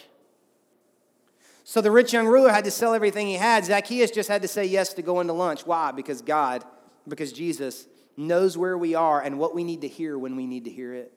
So 1.63 1.81
the 1.81 1.91
rich 1.91 2.11
young 2.11 2.27
ruler 2.27 2.51
had 2.51 2.65
to 2.65 2.71
sell 2.71 2.93
everything 2.93 3.27
he 3.27 3.35
had. 3.35 3.65
Zacchaeus 3.65 4.11
just 4.11 4.29
had 4.29 4.41
to 4.41 4.47
say 4.47 4.65
yes 4.65 4.93
to 4.95 5.01
go 5.01 5.21
into 5.21 5.33
lunch. 5.33 5.65
Why? 5.65 5.91
Because 5.91 6.21
God, 6.21 6.63
because 7.07 7.31
Jesus 7.31 7.87
knows 8.17 8.57
where 8.57 8.77
we 8.77 8.95
are 8.95 9.21
and 9.21 9.39
what 9.39 9.55
we 9.55 9.63
need 9.63 9.81
to 9.81 9.87
hear 9.87 10.17
when 10.17 10.35
we 10.35 10.45
need 10.45 10.65
to 10.65 10.69
hear 10.69 10.93
it. 10.93 11.13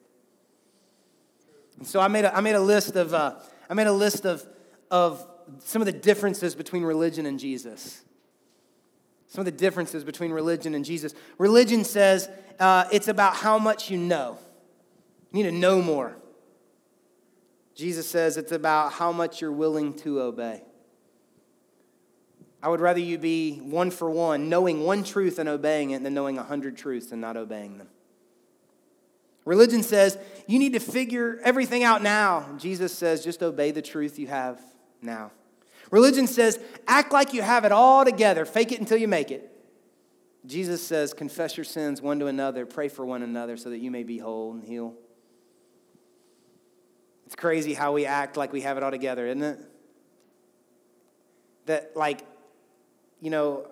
And 1.78 1.86
so 1.86 2.00
I 2.00 2.08
made 2.08 2.24
a, 2.24 2.34
I 2.34 2.40
made 2.40 2.54
a 2.54 2.60
list 2.60 2.96
of, 2.96 3.12
uh, 3.12 3.34
I 3.68 3.74
made 3.74 3.86
a 3.86 3.92
list 3.92 4.24
of, 4.24 4.46
of 4.90 5.26
some 5.58 5.82
of 5.82 5.86
the 5.86 5.92
differences 5.92 6.54
between 6.54 6.84
religion 6.84 7.26
and 7.26 7.38
Jesus. 7.38 8.02
Some 9.28 9.40
of 9.40 9.46
the 9.46 9.52
differences 9.52 10.04
between 10.04 10.30
religion 10.30 10.74
and 10.74 10.84
Jesus. 10.84 11.12
Religion 11.38 11.84
says 11.84 12.30
uh, 12.58 12.84
it's 12.92 13.08
about 13.08 13.34
how 13.34 13.58
much 13.58 13.90
you 13.90 13.98
know. 13.98 14.38
You 15.32 15.42
need 15.42 15.50
to 15.50 15.56
know 15.56 15.82
more. 15.82 16.16
Jesus 17.76 18.08
says 18.08 18.38
it's 18.38 18.52
about 18.52 18.94
how 18.94 19.12
much 19.12 19.40
you're 19.40 19.52
willing 19.52 19.92
to 19.98 20.22
obey. 20.22 20.62
I 22.62 22.68
would 22.68 22.80
rather 22.80 22.98
you 22.98 23.18
be 23.18 23.58
one 23.58 23.90
for 23.90 24.10
one, 24.10 24.48
knowing 24.48 24.82
one 24.82 25.04
truth 25.04 25.38
and 25.38 25.48
obeying 25.48 25.90
it, 25.90 26.02
than 26.02 26.14
knowing 26.14 26.38
a 26.38 26.42
hundred 26.42 26.76
truths 26.76 27.12
and 27.12 27.20
not 27.20 27.36
obeying 27.36 27.76
them. 27.78 27.88
Religion 29.44 29.82
says 29.82 30.18
you 30.48 30.58
need 30.58 30.72
to 30.72 30.80
figure 30.80 31.38
everything 31.44 31.84
out 31.84 32.02
now. 32.02 32.56
Jesus 32.58 32.92
says 32.92 33.22
just 33.22 33.42
obey 33.42 33.70
the 33.70 33.82
truth 33.82 34.18
you 34.18 34.26
have 34.26 34.58
now. 35.02 35.30
Religion 35.90 36.26
says 36.26 36.58
act 36.88 37.12
like 37.12 37.34
you 37.34 37.42
have 37.42 37.64
it 37.64 37.72
all 37.72 38.04
together, 38.04 38.44
fake 38.44 38.72
it 38.72 38.80
until 38.80 38.96
you 38.96 39.06
make 39.06 39.30
it. 39.30 39.52
Jesus 40.46 40.84
says 40.84 41.12
confess 41.12 41.56
your 41.56 41.64
sins 41.64 42.00
one 42.00 42.18
to 42.20 42.26
another, 42.26 42.64
pray 42.64 42.88
for 42.88 43.04
one 43.04 43.22
another 43.22 43.56
so 43.58 43.68
that 43.70 43.78
you 43.78 43.90
may 43.90 44.02
be 44.02 44.18
whole 44.18 44.52
and 44.52 44.64
heal. 44.64 44.94
It's 47.26 47.34
crazy 47.34 47.74
how 47.74 47.92
we 47.92 48.06
act 48.06 48.36
like 48.36 48.52
we 48.52 48.60
have 48.62 48.76
it 48.76 48.82
all 48.82 48.90
together, 48.90 49.26
isn't 49.26 49.42
it? 49.42 49.58
That, 51.66 51.96
like, 51.96 52.24
you 53.20 53.30
know, 53.30 53.66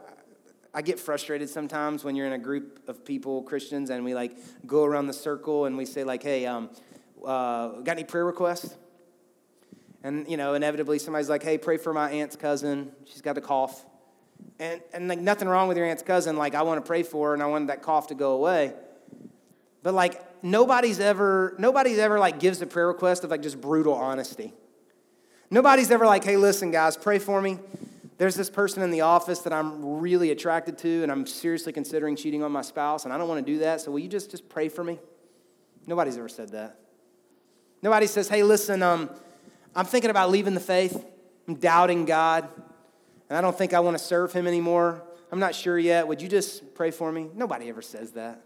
I 0.75 0.83
get 0.83 0.99
frustrated 0.99 1.49
sometimes 1.49 2.03
when 2.03 2.17
you're 2.17 2.27
in 2.27 2.33
a 2.33 2.39
group 2.39 2.89
of 2.89 3.05
people, 3.05 3.43
Christians, 3.45 3.91
and 3.91 4.05
we 4.05 4.13
like 4.13 4.37
go 4.67 4.85
around 4.85 5.07
the 5.07 5.13
circle 5.13 5.67
and 5.67 5.77
we 5.77 5.85
say 5.85 6.03
like, 6.03 6.21
"Hey, 6.21 6.47
um, 6.47 6.69
uh, 7.25 7.69
got 7.83 7.93
any 7.93 8.03
prayer 8.03 8.27
requests?" 8.27 8.77
And 10.03 10.29
you 10.29 10.37
know, 10.37 10.55
inevitably 10.55 10.99
somebody's 10.99 11.29
like, 11.29 11.45
"Hey, 11.45 11.59
pray 11.59 11.77
for 11.77 11.93
my 11.93 12.11
aunt's 12.11 12.35
cousin. 12.35 12.91
She's 13.05 13.23
got 13.23 13.39
a 13.39 13.41
cough." 13.41 13.87
And 14.59 14.81
and 14.93 15.07
like 15.07 15.21
nothing 15.21 15.47
wrong 15.47 15.69
with 15.69 15.77
your 15.77 15.87
aunt's 15.87 16.03
cousin. 16.03 16.37
Like 16.37 16.57
I 16.57 16.63
want 16.63 16.85
to 16.85 16.87
pray 16.87 17.05
for 17.05 17.29
her 17.29 17.35
and 17.35 17.43
I 17.43 17.47
want 17.47 17.69
that 17.69 17.83
cough 17.83 18.09
to 18.09 18.17
go 18.17 18.33
away. 18.33 18.73
But 19.85 19.95
like 19.95 20.21
nobody's 20.45 21.01
ever 21.01 21.57
nobody's 21.59 21.99
ever 21.99 22.21
like 22.21 22.39
gives 22.39 22.63
a 22.63 22.67
prayer 22.67 22.87
request 22.87 23.25
of 23.25 23.31
like 23.31 23.43
just 23.43 23.61
brutal 23.61 23.95
honesty. 23.95 24.53
Nobody's 25.51 25.91
ever 25.91 26.07
like, 26.07 26.23
"Hey, 26.23 26.37
listen, 26.37 26.71
guys, 26.71 26.97
pray 26.97 27.19
for 27.19 27.43
me." 27.43 27.59
there's 28.17 28.37
this 28.37 28.51
person 28.51 28.83
in 28.83 28.91
the 28.91 29.01
office 29.01 29.41
that 29.41 29.53
I'm 29.53 29.99
really 29.99 30.31
attracted 30.31 30.79
to 30.79 31.03
and 31.03 31.11
I'm 31.11 31.27
seriously 31.27 31.73
considering 31.73 32.17
cheating 32.17 32.43
on 32.43 32.53
my 32.53 32.63
spouse 32.63 33.05
and 33.05 33.13
I 33.13 33.19
don't 33.19 33.29
want 33.29 33.45
to 33.45 33.53
do 33.53 33.59
that, 33.61 33.81
so 33.81 33.91
will 33.91 33.99
you 33.99 34.09
just, 34.09 34.31
just 34.31 34.49
pray 34.49 34.69
for 34.69 34.85
me? 34.85 34.99
Nobody's 35.87 36.17
ever 36.17 36.29
said 36.29 36.51
that. 36.51 36.79
Nobody 37.83 38.07
says, 38.07 38.29
hey, 38.29 38.43
listen, 38.43 38.83
um, 38.83 39.11
I'm 39.75 39.85
thinking 39.85 40.11
about 40.11 40.31
leaving 40.31 40.55
the 40.55 40.61
faith. 40.61 41.05
I'm 41.47 41.57
doubting 41.57 42.07
God, 42.07 42.49
and 43.29 43.37
I 43.37 43.43
don't 43.43 43.57
think 43.57 43.75
I 43.75 43.81
want 43.81 43.99
to 43.99 44.03
serve 44.03 44.33
Him 44.33 44.47
anymore. 44.47 45.03
I'm 45.31 45.41
not 45.41 45.55
sure 45.55 45.79
yet. 45.79 46.09
Would 46.09 46.23
you 46.23 46.29
just 46.29 46.75
pray 46.75 46.91
for 46.91 47.13
me? 47.13 47.29
Nobody 47.35 47.69
ever 47.69 47.83
says 47.83 48.13
that. 48.13 48.41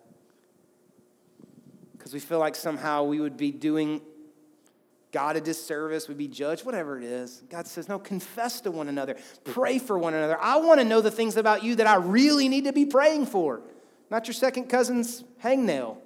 Because 2.09 2.25
we 2.25 2.27
feel 2.27 2.39
like 2.39 2.57
somehow 2.57 3.03
we 3.03 3.21
would 3.21 3.37
be 3.37 3.51
doing 3.51 4.01
God 5.13 5.37
a 5.37 5.43
disservice, 5.43 6.09
we'd 6.09 6.17
be 6.17 6.27
judged, 6.27 6.65
whatever 6.65 6.97
it 6.97 7.05
is. 7.05 7.43
God 7.51 7.67
says, 7.67 7.87
no, 7.87 7.99
confess 7.99 8.63
to 8.63 8.71
one 8.71 8.89
another, 8.89 9.15
pray 9.45 9.79
for 9.79 9.99
one 9.99 10.15
another. 10.15 10.39
I 10.41 10.57
want 10.57 10.81
to 10.81 10.87
know 10.87 11.03
the 11.03 11.11
things 11.11 11.37
about 11.37 11.63
you 11.63 11.75
that 11.75 11.87
I 11.87 11.97
really 11.97 12.49
need 12.49 12.65
to 12.65 12.73
be 12.73 12.87
praying 12.87 13.27
for, 13.27 13.61
not 14.09 14.27
your 14.27 14.33
second 14.33 14.71
cousin's 14.71 15.23
hangnail. 15.45 15.99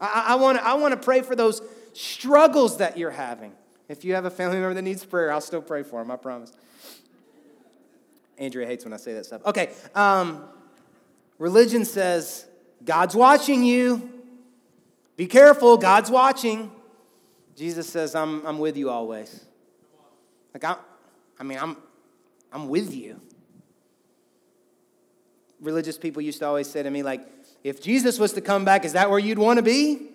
I, 0.00 0.26
I, 0.28 0.34
want, 0.36 0.58
I 0.58 0.74
want 0.74 0.92
to 0.92 1.00
pray 1.04 1.22
for 1.22 1.34
those 1.34 1.60
struggles 1.92 2.76
that 2.76 2.96
you're 2.96 3.10
having. 3.10 3.50
If 3.88 4.04
you 4.04 4.14
have 4.14 4.26
a 4.26 4.30
family 4.30 4.58
member 4.58 4.74
that 4.74 4.82
needs 4.82 5.04
prayer, 5.04 5.32
I'll 5.32 5.40
still 5.40 5.60
pray 5.60 5.82
for 5.82 6.00
them, 6.00 6.12
I 6.12 6.16
promise. 6.18 6.52
Andrea 8.38 8.64
hates 8.64 8.84
when 8.84 8.94
I 8.94 8.98
say 8.98 9.12
that 9.14 9.26
stuff. 9.26 9.44
Okay, 9.44 9.70
um, 9.96 10.44
religion 11.40 11.84
says 11.84 12.46
God's 12.84 13.16
watching 13.16 13.64
you. 13.64 14.17
Be 15.18 15.26
careful, 15.26 15.76
God's 15.76 16.12
watching. 16.12 16.70
Jesus 17.56 17.88
says, 17.88 18.14
I'm, 18.14 18.46
I'm 18.46 18.60
with 18.60 18.76
you 18.76 18.88
always. 18.88 19.44
Like, 20.54 20.62
I, 20.62 20.76
I 21.40 21.42
mean, 21.42 21.58
I'm, 21.60 21.76
I'm 22.52 22.68
with 22.68 22.94
you. 22.94 23.20
Religious 25.60 25.98
people 25.98 26.22
used 26.22 26.38
to 26.38 26.46
always 26.46 26.70
say 26.70 26.84
to 26.84 26.88
me, 26.88 27.02
like, 27.02 27.26
if 27.64 27.82
Jesus 27.82 28.20
was 28.20 28.32
to 28.34 28.40
come 28.40 28.64
back, 28.64 28.84
is 28.84 28.92
that 28.92 29.10
where 29.10 29.18
you'd 29.18 29.40
want 29.40 29.56
to 29.56 29.62
be? 29.64 30.06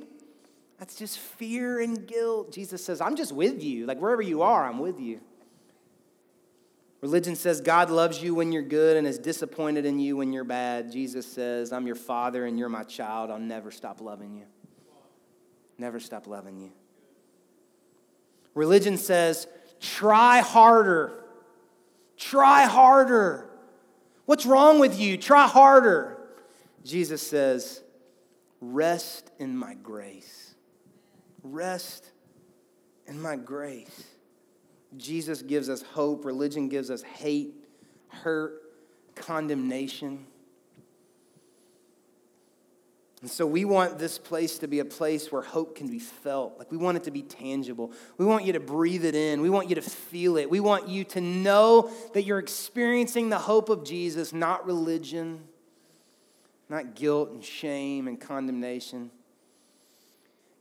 That's 0.80 0.96
just 0.96 1.20
fear 1.20 1.82
and 1.82 2.08
guilt. 2.08 2.54
Jesus 2.54 2.84
says, 2.84 3.02
I'm 3.02 3.18
just 3.18 3.34
with 3.34 3.62
you. 3.62 3.86
Like, 3.86 4.00
wherever 4.00 4.22
you 4.22 4.42
are, 4.42 4.66
I'm 4.66 4.80
with 4.80 5.02
you. 5.02 5.20
Religion 7.02 7.36
says 7.36 7.60
God 7.60 7.90
loves 7.90 8.24
you 8.24 8.36
when 8.36 8.54
you're 8.54 8.64
good 8.64 8.96
and 8.96 9.06
is 9.06 9.20
disappointed 9.20 9.86
in 9.86 10.00
you 10.00 10.16
when 10.16 10.32
you're 10.32 10.46
bad. 10.46 10.94
Jesus 10.94 11.30
says, 11.30 11.74
I'm 11.74 11.88
your 11.88 11.98
father 11.98 12.46
and 12.46 12.58
you're 12.58 12.70
my 12.70 12.84
child. 12.84 13.32
I'll 13.32 13.38
never 13.38 13.70
stop 13.70 14.00
loving 14.00 14.38
you. 14.38 14.46
Never 15.78 16.00
stop 16.00 16.28
loving 16.28 16.58
you. 16.58 16.72
Religion 18.54 18.98
says, 18.98 19.48
try 19.80 20.40
harder. 20.40 21.24
Try 22.18 22.66
harder. 22.66 23.50
What's 24.26 24.46
wrong 24.46 24.80
with 24.80 25.00
you? 25.00 25.18
Try 25.18 25.48
harder. 25.48 26.18
Jesus 26.84 27.26
says, 27.26 27.82
rest 28.62 29.32
in 29.40 29.58
my 29.58 29.74
grace. 29.74 30.56
Rest 31.42 32.12
in 33.08 33.22
my 33.22 33.36
grace. 33.36 34.04
Jesus 34.96 35.42
gives 35.42 35.70
us 35.70 35.82
hope. 35.82 36.24
Religion 36.26 36.70
gives 36.70 36.92
us 36.92 37.02
hate, 37.02 37.56
hurt, 38.08 38.62
condemnation. 39.16 40.26
And 43.24 43.32
so 43.32 43.48
we 43.48 43.64
want 43.64 44.00
this 44.00 44.18
place 44.18 44.58
to 44.60 44.68
be 44.68 44.80
a 44.80 44.86
place 44.86 45.32
where 45.32 45.42
hope 45.42 45.78
can 45.78 45.88
be 45.88 45.98
felt. 45.98 46.60
Like 46.60 46.70
we 46.70 46.76
want 46.76 46.98
it 46.98 47.06
to 47.06 47.12
be 47.12 47.22
tangible. 47.22 47.94
We 48.18 48.26
want 48.26 48.44
you 48.44 48.52
to 48.52 48.60
breathe 48.60 49.06
it 49.06 49.16
in. 49.16 49.40
We 49.40 49.50
want 49.50 49.70
you 49.70 49.76
to 49.76 49.82
feel 49.82 50.36
it. 50.36 50.50
We 50.50 50.60
want 50.60 50.90
you 50.90 51.06
to 51.06 51.22
know 51.22 51.90
that 52.14 52.24
you're 52.24 52.38
experiencing 52.38 53.30
the 53.30 53.38
hope 53.38 53.70
of 53.70 53.86
Jesus, 53.86 54.34
not 54.34 54.66
religion, 54.66 55.46
not 56.68 56.96
guilt 56.96 57.32
and 57.32 57.42
shame 57.42 58.10
and 58.10 58.20
condemnation. 58.20 59.10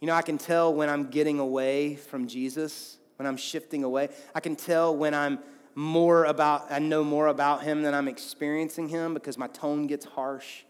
You 0.00 0.06
know, 0.06 0.14
I 0.14 0.22
can 0.22 0.38
tell 0.38 0.72
when 0.72 0.88
I'm 0.88 1.10
getting 1.10 1.40
away 1.40 1.96
from 1.96 2.28
Jesus, 2.28 2.96
when 3.16 3.26
I'm 3.26 3.36
shifting 3.36 3.82
away. 3.82 4.10
I 4.36 4.38
can 4.38 4.54
tell 4.54 4.96
when 4.96 5.14
I'm 5.14 5.40
more 5.74 6.26
about, 6.26 6.70
I 6.70 6.78
know 6.78 7.02
more 7.02 7.26
about 7.26 7.64
him 7.64 7.82
than 7.82 7.92
I'm 7.92 8.06
experiencing 8.06 8.88
him 8.88 9.14
because 9.14 9.36
my 9.36 9.48
tone 9.48 9.88
gets 9.88 10.04
harsh 10.04 10.62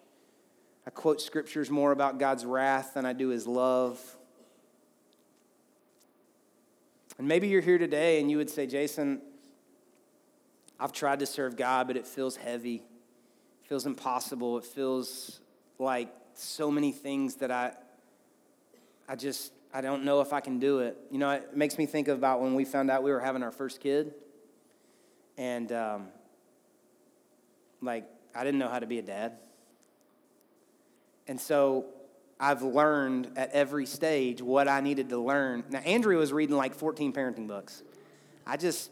I 0.87 0.91
quote 0.91 1.21
scriptures 1.21 1.71
more 1.71 1.93
about 1.93 2.19
God's 2.19 2.45
wrath 2.45 2.95
than 2.95 3.07
I 3.07 3.13
do 3.13 3.29
his 3.29 3.47
love. 3.47 4.01
And 7.19 7.29
maybe 7.29 7.49
you're 7.49 7.61
here 7.61 7.79
today 7.79 8.21
and 8.21 8.31
you 8.31 8.37
would 8.39 8.51
say, 8.51 8.67
Jason, 8.67 9.21
I've 10.81 10.93
tried 10.93 11.21
to 11.21 11.27
serve 11.27 11.57
God, 11.57 11.87
but 11.87 11.97
it 11.97 12.07
feels 12.07 12.35
heavy. 12.35 12.77
It 12.77 13.69
feels 13.69 13.87
impossible. 13.87 14.59
It 14.59 14.65
feels 14.65 15.41
like 15.79 16.09
so 16.35 16.71
many 16.71 16.91
things 16.91 17.37
that 17.37 17.53
I, 17.53 17.75
I 19.09 19.15
just, 19.15 19.53
I 19.73 19.83
don't 19.83 20.05
know 20.05 20.21
if 20.21 20.33
I 20.33 20.41
can 20.41 20.59
do 20.59 20.81
it. 20.81 20.97
You 21.13 21.19
know, 21.19 21.31
it 21.31 21.57
makes 21.57 21.79
me 21.79 21.87
think 21.87 22.09
about 22.09 22.41
when 22.41 22.55
we 22.55 22.65
found 22.65 22.91
out 22.91 23.05
we 23.05 23.13
were 23.13 23.21
having 23.21 23.45
our 23.45 23.53
first 23.53 23.81
kid. 23.81 24.15
And, 25.39 25.71
um, 25.71 26.09
like, 27.81 28.05
I 28.35 28.43
didn't 28.43 28.59
know 28.59 28.69
how 28.69 28.81
to 28.81 28.87
be 28.87 28.99
a 28.99 29.03
dad. 29.03 29.39
And 31.33 31.41
so 31.41 31.87
I've 32.39 32.61
learned 32.61 33.31
at 33.37 33.53
every 33.53 33.87
stage 33.87 34.43
what 34.43 34.69
I 34.69 34.83
needed 34.83 35.09
to 35.09 35.19
learn. 35.19 35.65
Now, 35.71 35.79
Andrea 35.79 36.19
was 36.19 36.31
reading 36.31 36.57
like 36.57 36.75
14 36.75 37.15
parenting 37.15 37.49
books. 37.49 37.83
I 38.47 38.59
just 38.59 38.91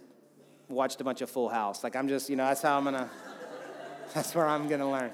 watched 0.67 1.03
a 1.03 1.05
bunch 1.05 1.21
of 1.21 1.29
Full 1.29 1.51
House. 1.51 1.85
Like, 1.85 1.97
I'm 1.97 2.09
just, 2.09 2.31
you 2.31 2.37
know, 2.37 2.47
that's 2.47 2.63
how 2.63 2.79
I'm 2.79 2.85
gonna, 2.85 3.11
that's 4.15 4.35
where 4.35 4.47
I'm 4.47 4.69
gonna 4.69 4.91
learn. 4.91 5.11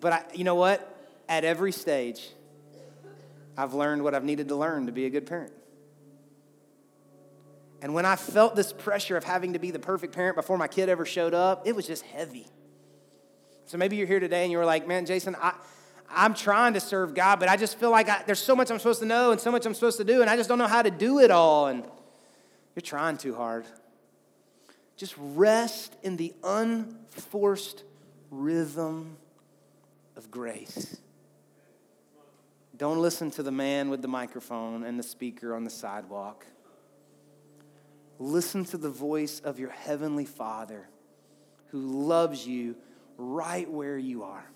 But 0.00 0.12
I, 0.14 0.24
you 0.32 0.44
know 0.44 0.54
what? 0.54 0.96
At 1.28 1.44
every 1.44 1.72
stage, 1.72 2.30
I've 3.54 3.74
learned 3.74 4.02
what 4.02 4.14
I've 4.14 4.24
needed 4.24 4.48
to 4.48 4.56
learn 4.56 4.86
to 4.86 4.92
be 4.92 5.04
a 5.04 5.10
good 5.10 5.26
parent. 5.26 5.52
And 7.82 7.92
when 7.92 8.06
I 8.06 8.16
felt 8.16 8.56
this 8.56 8.72
pressure 8.72 9.18
of 9.18 9.24
having 9.24 9.52
to 9.52 9.58
be 9.58 9.72
the 9.72 9.78
perfect 9.78 10.14
parent 10.14 10.36
before 10.36 10.56
my 10.56 10.68
kid 10.68 10.88
ever 10.88 11.04
showed 11.04 11.34
up, 11.34 11.66
it 11.66 11.76
was 11.76 11.86
just 11.86 12.02
heavy. 12.04 12.46
So 13.68 13.76
maybe 13.76 13.96
you're 13.96 14.06
here 14.06 14.18
today 14.18 14.44
and 14.44 14.50
you're 14.50 14.64
like, 14.64 14.88
man, 14.88 15.04
Jason, 15.04 15.36
I, 15.38 15.52
I'm 16.08 16.32
trying 16.32 16.72
to 16.72 16.80
serve 16.80 17.12
God, 17.12 17.38
but 17.38 17.50
I 17.50 17.58
just 17.58 17.78
feel 17.78 17.90
like 17.90 18.08
I, 18.08 18.22
there's 18.24 18.38
so 18.38 18.56
much 18.56 18.70
I'm 18.70 18.78
supposed 18.78 19.00
to 19.00 19.06
know 19.06 19.30
and 19.30 19.38
so 19.38 19.52
much 19.52 19.66
I'm 19.66 19.74
supposed 19.74 19.98
to 19.98 20.04
do, 20.04 20.22
and 20.22 20.30
I 20.30 20.36
just 20.36 20.48
don't 20.48 20.56
know 20.56 20.66
how 20.66 20.80
to 20.80 20.90
do 20.90 21.18
it 21.18 21.30
all. 21.30 21.66
And 21.66 21.84
you're 22.74 22.80
trying 22.80 23.18
too 23.18 23.34
hard. 23.34 23.66
Just 24.96 25.14
rest 25.18 25.96
in 26.02 26.16
the 26.16 26.32
unforced 26.42 27.84
rhythm 28.30 29.18
of 30.16 30.30
grace. 30.30 30.96
Don't 32.74 33.02
listen 33.02 33.30
to 33.32 33.42
the 33.42 33.52
man 33.52 33.90
with 33.90 34.00
the 34.00 34.08
microphone 34.08 34.82
and 34.82 34.98
the 34.98 35.02
speaker 35.02 35.54
on 35.54 35.64
the 35.64 35.70
sidewalk. 35.70 36.46
Listen 38.18 38.64
to 38.64 38.78
the 38.78 38.88
voice 38.88 39.40
of 39.40 39.58
your 39.58 39.70
heavenly 39.70 40.24
Father 40.24 40.88
who 41.66 41.80
loves 42.06 42.46
you 42.46 42.74
right 43.18 43.70
where 43.70 43.98
you 43.98 44.22
are. 44.22 44.48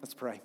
Let's 0.00 0.14
pray. 0.14 0.40